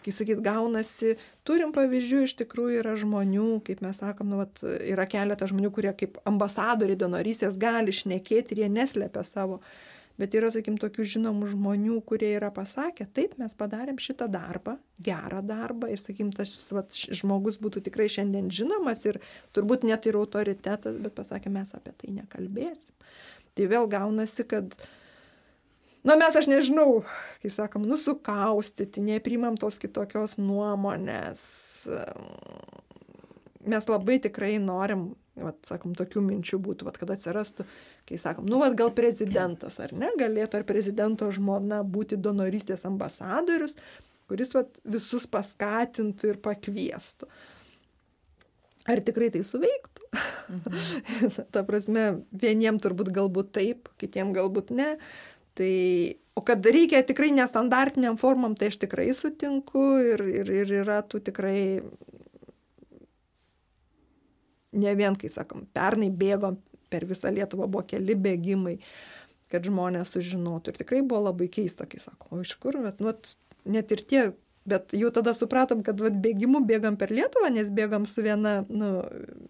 [0.00, 5.04] kai sakyt, gaunasi, turim pavyzdžių, iš tikrųjų yra žmonių, kaip mes sakom, nu, vat, yra
[5.04, 9.74] keletas žmonių, kurie kaip ambasadoriai donorystės gali šnekėti ir jie neslepia savo uh,
[10.20, 15.40] Bet yra, sakim, tokių žinomų žmonių, kurie yra pasakę, taip, mes padarėm šitą darbą, gerą
[15.46, 19.16] darbą ir, sakim, tas vat, žmogus būtų tikrai šiandien žinomas ir
[19.56, 22.92] turbūt net ir autoritetas, bet pasakė, mes apie tai nekalbėsim.
[23.56, 24.76] Tai vėl gaunasi, kad,
[26.04, 27.00] na mes aš nežinau,
[27.40, 31.40] kai sakom, nusukaustyti, neprimam tos kitokios nuomonės.
[33.64, 37.66] Mes labai tikrai norim vat, sakom, tokių minčių būtų, vat, kad atsirastų,
[38.08, 43.76] kai sakom, nu, vat, gal prezidentas ar ne, galėtų ar prezidento žmona būti donorystės ambasadorius,
[44.30, 47.30] kuris vat, visus paskatintų ir pakviestų.
[48.90, 50.06] Ar tikrai tai suveiktų?
[50.50, 51.42] Mhm.
[51.54, 54.94] Ta prasme, vieniem turbūt galbūt taip, kitiem galbūt ne.
[55.58, 55.74] Tai,
[56.38, 61.20] o kad reikia tikrai nestandartiniam formam, tai aš tikrai sutinku ir, ir, ir yra tų
[61.26, 61.60] tikrai
[64.72, 66.58] ne vien, kai sakom, pernai bėgom
[66.90, 68.76] per visą Lietuvą, buvo keli bėgimai,
[69.50, 70.72] kad žmonės sužinotų.
[70.72, 73.14] Ir tikrai buvo labai keista, kai sako, o iš kur, bet, nu,
[73.70, 74.24] net ir tie
[74.68, 78.90] Bet jau tada supratom, kad vat, bėgimu bėgam per Lietuvą, nes bėgam su viena nu,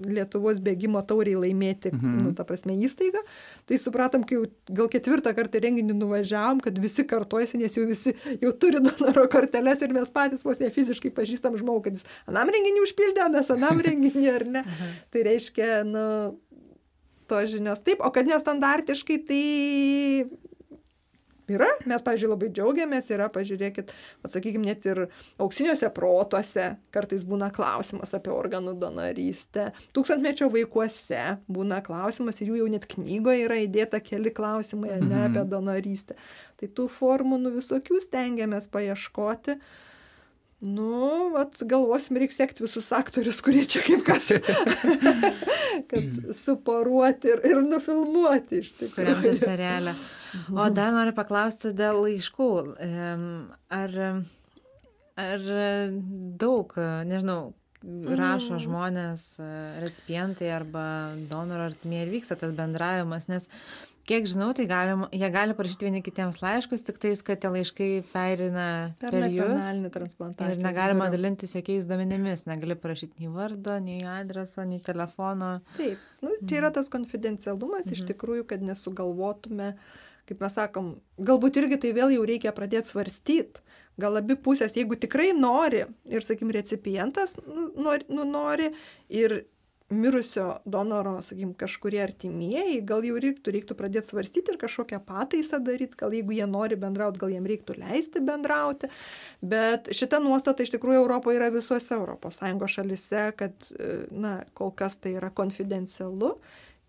[0.06, 2.12] Lietuvos bėgimo tauriai laimėti, mhm.
[2.28, 3.24] nu, ta prasme, įstaiga.
[3.66, 4.44] Tai supratom, kai jau
[4.80, 9.82] gal ketvirtą kartą renginį nuvažiavom, kad visi kartuojasi, nes jau visi jau turi donoro korteles
[9.82, 13.82] ir mes patys vos ne fiziškai pažįstam žmogų, kad jis anam renginį užpildė, mes anam
[13.88, 14.64] renginį ar ne.
[15.11, 16.04] Tai reiškia, nu,
[17.30, 19.42] tos žinios taip, o kad nestandartiškai, tai
[21.51, 23.90] Yra, mes, pažiūrėjau, labai džiaugiamės, yra, pažiūrėkit,
[24.26, 25.03] atsakykime, net ir
[25.42, 32.70] auksiniuose protuose kartais būna klausimas apie organų donorystę, tūkstantmečio vaikuose būna klausimas ir jų jau
[32.72, 35.28] net knygoje yra įdėta keli klausimai ne, mhm.
[35.30, 36.18] apie donorystę.
[36.61, 39.57] Tai tų formų nu visokių stengiamės paieškoti.
[40.61, 44.28] Nu, vat, galvosim, reikia sekti visus aktorius, kurie čia kaip kas.
[45.90, 48.96] kad suporuoti ir, ir nufilmuoti iš tikrųjų.
[48.98, 49.94] Kuriam čia serialę.
[50.55, 52.51] O dar noriu paklausti dėl laiškų.
[53.81, 53.97] Ar,
[55.24, 55.49] ar
[56.45, 56.76] daug,
[57.09, 57.41] nežinau,
[57.83, 58.64] rašo mm.
[58.64, 59.28] žmonės,
[59.81, 60.83] recipientai arba
[61.31, 63.49] donoro artimieji ir vyksta tas bendravimas, nes
[64.11, 67.89] kiek žinau, tai galim, jie gali parašyti vieni kitiems laiškus, tik tais, kad tie laiškai
[68.12, 68.66] perina
[69.01, 70.59] per, per nacionalinį transplantaciją.
[70.59, 71.14] Ir negalima biuro.
[71.14, 75.57] dalintis jokiais duomenimis, negali parašyti nei vardo, nei adreso, nei telefono.
[75.78, 77.97] Taip, nu, čia yra tas konfidencialumas mhm.
[77.97, 79.99] iš tikrųjų, kad nesugalvotume uh,
[80.31, 83.62] kaip mes sakom, galbūt irgi tai vėl jau reikia pradėti svarstyti.
[84.01, 88.70] Gal abi pusės, jeigu tikrai nori ir, sakim, recipientas nu, nori, nu, nori
[89.11, 89.43] ir
[89.91, 95.99] mirusio donoro, sakykim, kažkurie artimieji, gal jau reiktų, reiktų pradėti svarstyti ir kažkokią pataisą daryti,
[95.99, 98.91] gal jeigu jie nori bendrauti, gal jiem reiktų leisti bendrauti.
[99.43, 103.72] Bet šita nuostata iš tikrųjų Europoje yra visuose ES šalise, kad,
[104.14, 106.37] na, kol kas tai yra konfidencialu,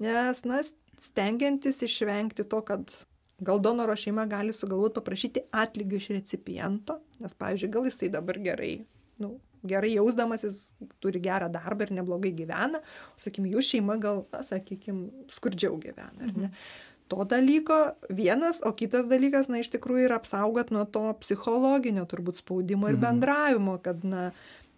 [0.06, 0.62] nes, na,
[1.02, 2.94] stengiantis išvengti to, kad
[3.42, 8.76] Gal donoro šeima gali sugalvoti paprašyti atlygio iš recipiento, nes, pavyzdžiui, gal jisai dabar gerai,
[9.22, 9.34] nu,
[9.66, 10.60] gerai jausdamas, jis
[11.02, 16.16] turi gerą darbą ir neblogai gyvena, o, sakykime, jų šeima gal, na, sakykime, skurdžiau gyvena,
[16.22, 16.52] ar ne?
[16.52, 22.06] Mhm to dalyko vienas, o kitas dalykas, na, iš tikrųjų yra apsaugot nuo to psichologinio
[22.08, 23.02] turbūt spaudimo ir mhm.
[23.04, 24.30] bendravimo, kad, na,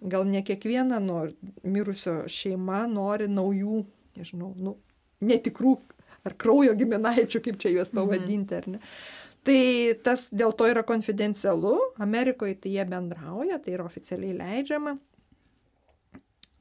[0.02, 1.30] gal ne kiekviena nor,
[1.62, 3.84] mirusio šeima nori naujų,
[4.18, 4.74] nežinau, nu,
[5.22, 5.76] netikrų
[6.28, 8.00] ar kraujo giminaičių, kaip čia juos mhm.
[8.00, 8.82] pavadinti, ar ne.
[9.44, 9.62] Tai
[10.06, 14.96] tas dėl to yra konfidencialu, Amerikoje tai jie bendrauja, tai yra oficialiai leidžiama.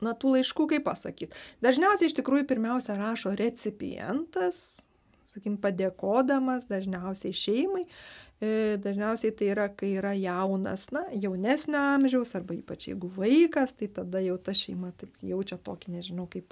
[0.02, 1.38] Na, tų laiškų, kaip pasakyti.
[1.62, 4.80] Dažniausiai iš tikrųjų pirmiausia rašo recipientas,
[5.28, 7.84] sakykim, padėkodamas dažniausiai šeimai.
[8.42, 13.86] E, dažniausiai tai yra, kai yra jaunas, na, jaunesnio amžiaus, arba ypač jeigu vaikas, tai
[13.94, 16.50] tada jau ta šeima taip jaučia tokį, nežinau, kaip,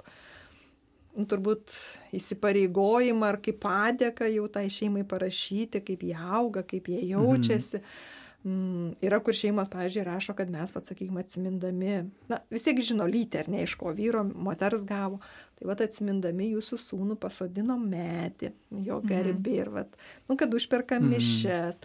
[1.17, 1.75] nu, turbūt
[2.17, 7.83] įsipareigojimą ar kaip padėką jau tai šeimai parašyti, kaip jie auga, kaip jie jaučiasi.
[7.83, 11.97] Mhm Mm, yra kur šeimos, pavyzdžiui, rašo, kad mes, vad sakykime, atsimindami,
[12.29, 15.19] na, vis tiek žino lytį, ar ne, iš ko vyro, moters gavo,
[15.59, 18.49] tai vad atsimindami jūsų sūnų pasodinom metį,
[18.87, 19.11] jo mhm.
[19.11, 19.93] garbė ir, vad,
[20.25, 21.13] nu, kad užperkam mhm.
[21.13, 21.83] mišes.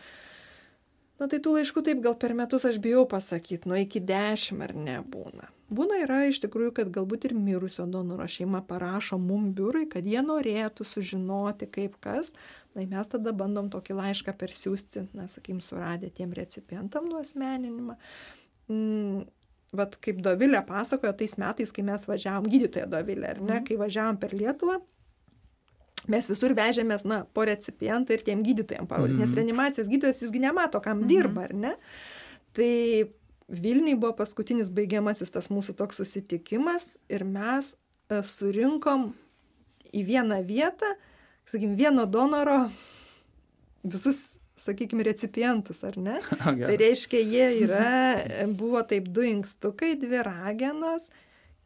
[1.21, 4.73] Na, tai tų laiškų taip gal per metus aš bijau pasakyti, nu, iki dešimt ar
[4.81, 5.53] nebūna.
[5.67, 10.21] Būna yra iš tikrųjų, kad galbūt ir mirusio donoro šeima parašo mum biurui, kad jie
[10.23, 12.31] norėtų sužinoti, kaip kas,
[12.77, 17.95] Tai mes tada bandom tokį laišką persiųsti, na, sakykim, suradę tiem recipientam nuosmeninimą.
[18.69, 19.23] Mm,
[19.81, 23.65] vat kaip Dovilė pasakojo, tais metais, kai mes važiavom, gydytoja Dovilė, ar ne, mm.
[23.71, 24.77] kai važiavom per Lietuvą,
[26.13, 29.25] mes visur vežėmės, na, po recipientą ir tiem gydytojams parodyti, mm.
[29.25, 31.09] nes reanimacijos gydytojas jisgi nemato, kam mm.
[31.15, 31.73] dirba, ar ne.
[32.61, 32.73] Tai
[33.47, 37.75] Vilniui buvo paskutinis baigiamasis tas mūsų toks susitikimas ir mes
[38.11, 39.13] e, surinkom
[39.95, 40.97] į vieną vietą
[41.47, 42.71] sakykim, vieno donoro
[43.87, 44.19] visus,
[44.61, 46.19] sakykim, recipientus, ar ne?
[46.67, 51.09] Tai reiškia, jie yra, buvo taip du inkstukai, dvi ragenos,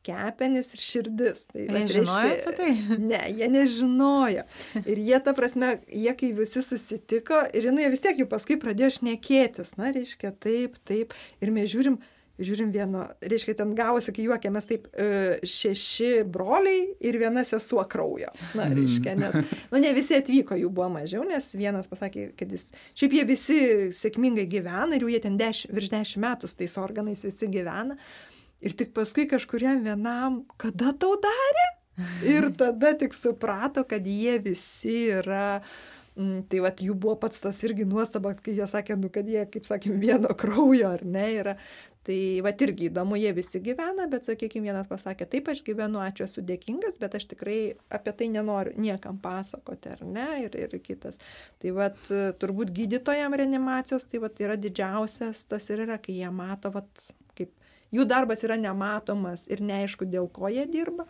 [0.07, 1.43] kepenis ir širdis.
[1.51, 2.71] Tai, jie žinojo apie tai?
[3.11, 4.47] Ne, jie nežinojo.
[4.85, 8.95] Ir jie, ta prasme, jie kai visi susitiko, ir jinai vis tiek jau paskui pradėjo
[9.01, 11.15] šnekėtis, na, reiškia, taip, taip.
[11.43, 11.99] Ir mes žiūrim,
[12.41, 18.33] žiūrim vieno, reiškia, ten gavosi, kai juokėmės taip, e, šeši broliai ir viena sesuo kraujo.
[18.57, 18.79] Na, mhm.
[18.81, 19.39] reiškia, nes,
[19.73, 23.61] nu, ne visi atvyko, jų buvo mažiau, nes vienas pasakė, kad jis, šiaip jie visi
[23.97, 27.99] sėkmingai gyvena ir jau jie ten deš, virš dešimt metų tais organais visi gyvena.
[28.61, 31.69] Ir tik paskui kažkuriam vienam, kada tau darė?
[32.29, 35.63] Ir tada tik suprato, kad jie visi yra
[36.19, 39.45] Mm, tai vat jų buvo pats tas irgi nuostaba, kai jie sakė, nu, kad jie,
[39.53, 41.57] kaip sakėm, vieno kraujo ar ne yra.
[42.05, 46.25] Tai va irgi įdomu, jie visi gyvena, bet, sakykime, vienas pasakė, taip aš gyvenu, ačiū,
[46.25, 47.59] esu dėkingas, bet aš tikrai
[47.93, 51.21] apie tai nenoriu niekam pasakoti, ar ne, ir, ir kitas.
[51.61, 51.91] Tai va,
[52.41, 56.87] turbūt gydytojam reanimacijos, tai va, yra didžiausias tas ir yra, kai jie mato, va,
[57.30, 57.30] kaip
[57.95, 61.07] jų darbas yra nematomas ir neaišku, dėl ko jie dirba.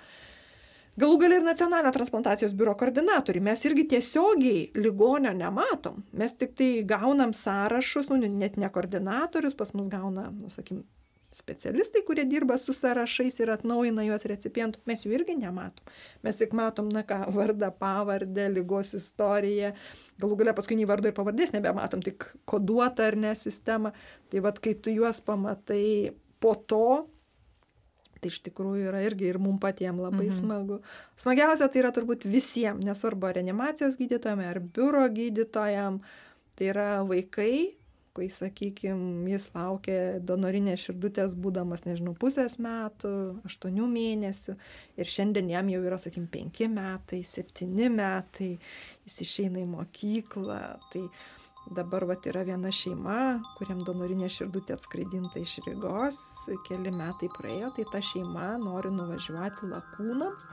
[1.01, 3.45] Galų gal ir nacionalinio transplantacijos biuro koordinatoriai.
[3.47, 6.03] Mes irgi tiesiogiai ligonio nematom.
[6.13, 10.83] Mes tik tai gaunam sąrašus, nu, net ne koordinatorius, pas mus gauna, nu, sakim,
[11.33, 15.93] specialistai, kurie dirba su sąrašais ir atnaujina juos recipientų, mes jų irgi nematom.
[16.27, 19.71] Mes tik matom, na ką, vardą, pavardę, lygos istoriją,
[20.21, 23.95] galų galia paskui nei vardo ir pavardės nebematom, tik koduotą ar ne sistemą.
[24.31, 27.07] Tai vad, kai tu juos pamatai po to,
[28.21, 30.37] Tai iš tikrųjų yra irgi ir mum patiem labai mhm.
[30.37, 30.81] smagu.
[31.21, 36.03] Smagiausia tai yra turbūt visiems, nesvarbu ar reanimacijos gydytojam, ar biuro gydytojam,
[36.59, 37.81] tai yra vaikai,
[38.17, 43.13] kai, sakykime, jis laukia donorinės širdutės būdamas, nežinau, pusės metų,
[43.49, 44.57] aštuonių mėnesių
[45.01, 48.53] ir šiandien jam jau yra, sakykime, penki metai, septyni metai,
[49.09, 50.61] jis išeina į mokyklą.
[50.93, 51.07] Tai
[51.71, 56.17] Dabar vat, yra viena šeima, kuriam donorinė širdutė atskraidinta iš Rygos,
[56.67, 60.49] keli metai praėjo, tai ta šeima nori nuvažiuoti lakūnams,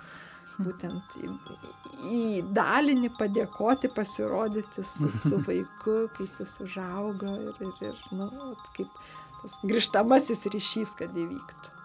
[0.61, 1.31] būtent į,
[2.13, 2.21] į
[2.53, 8.29] dalinį padėkoti, pasirodyti su, su vaiku, kaip jis užaugo ir, ir, ir nu,
[8.77, 9.01] kaip
[9.41, 11.76] tas grįžtamasis ryšys, kad įvyktų.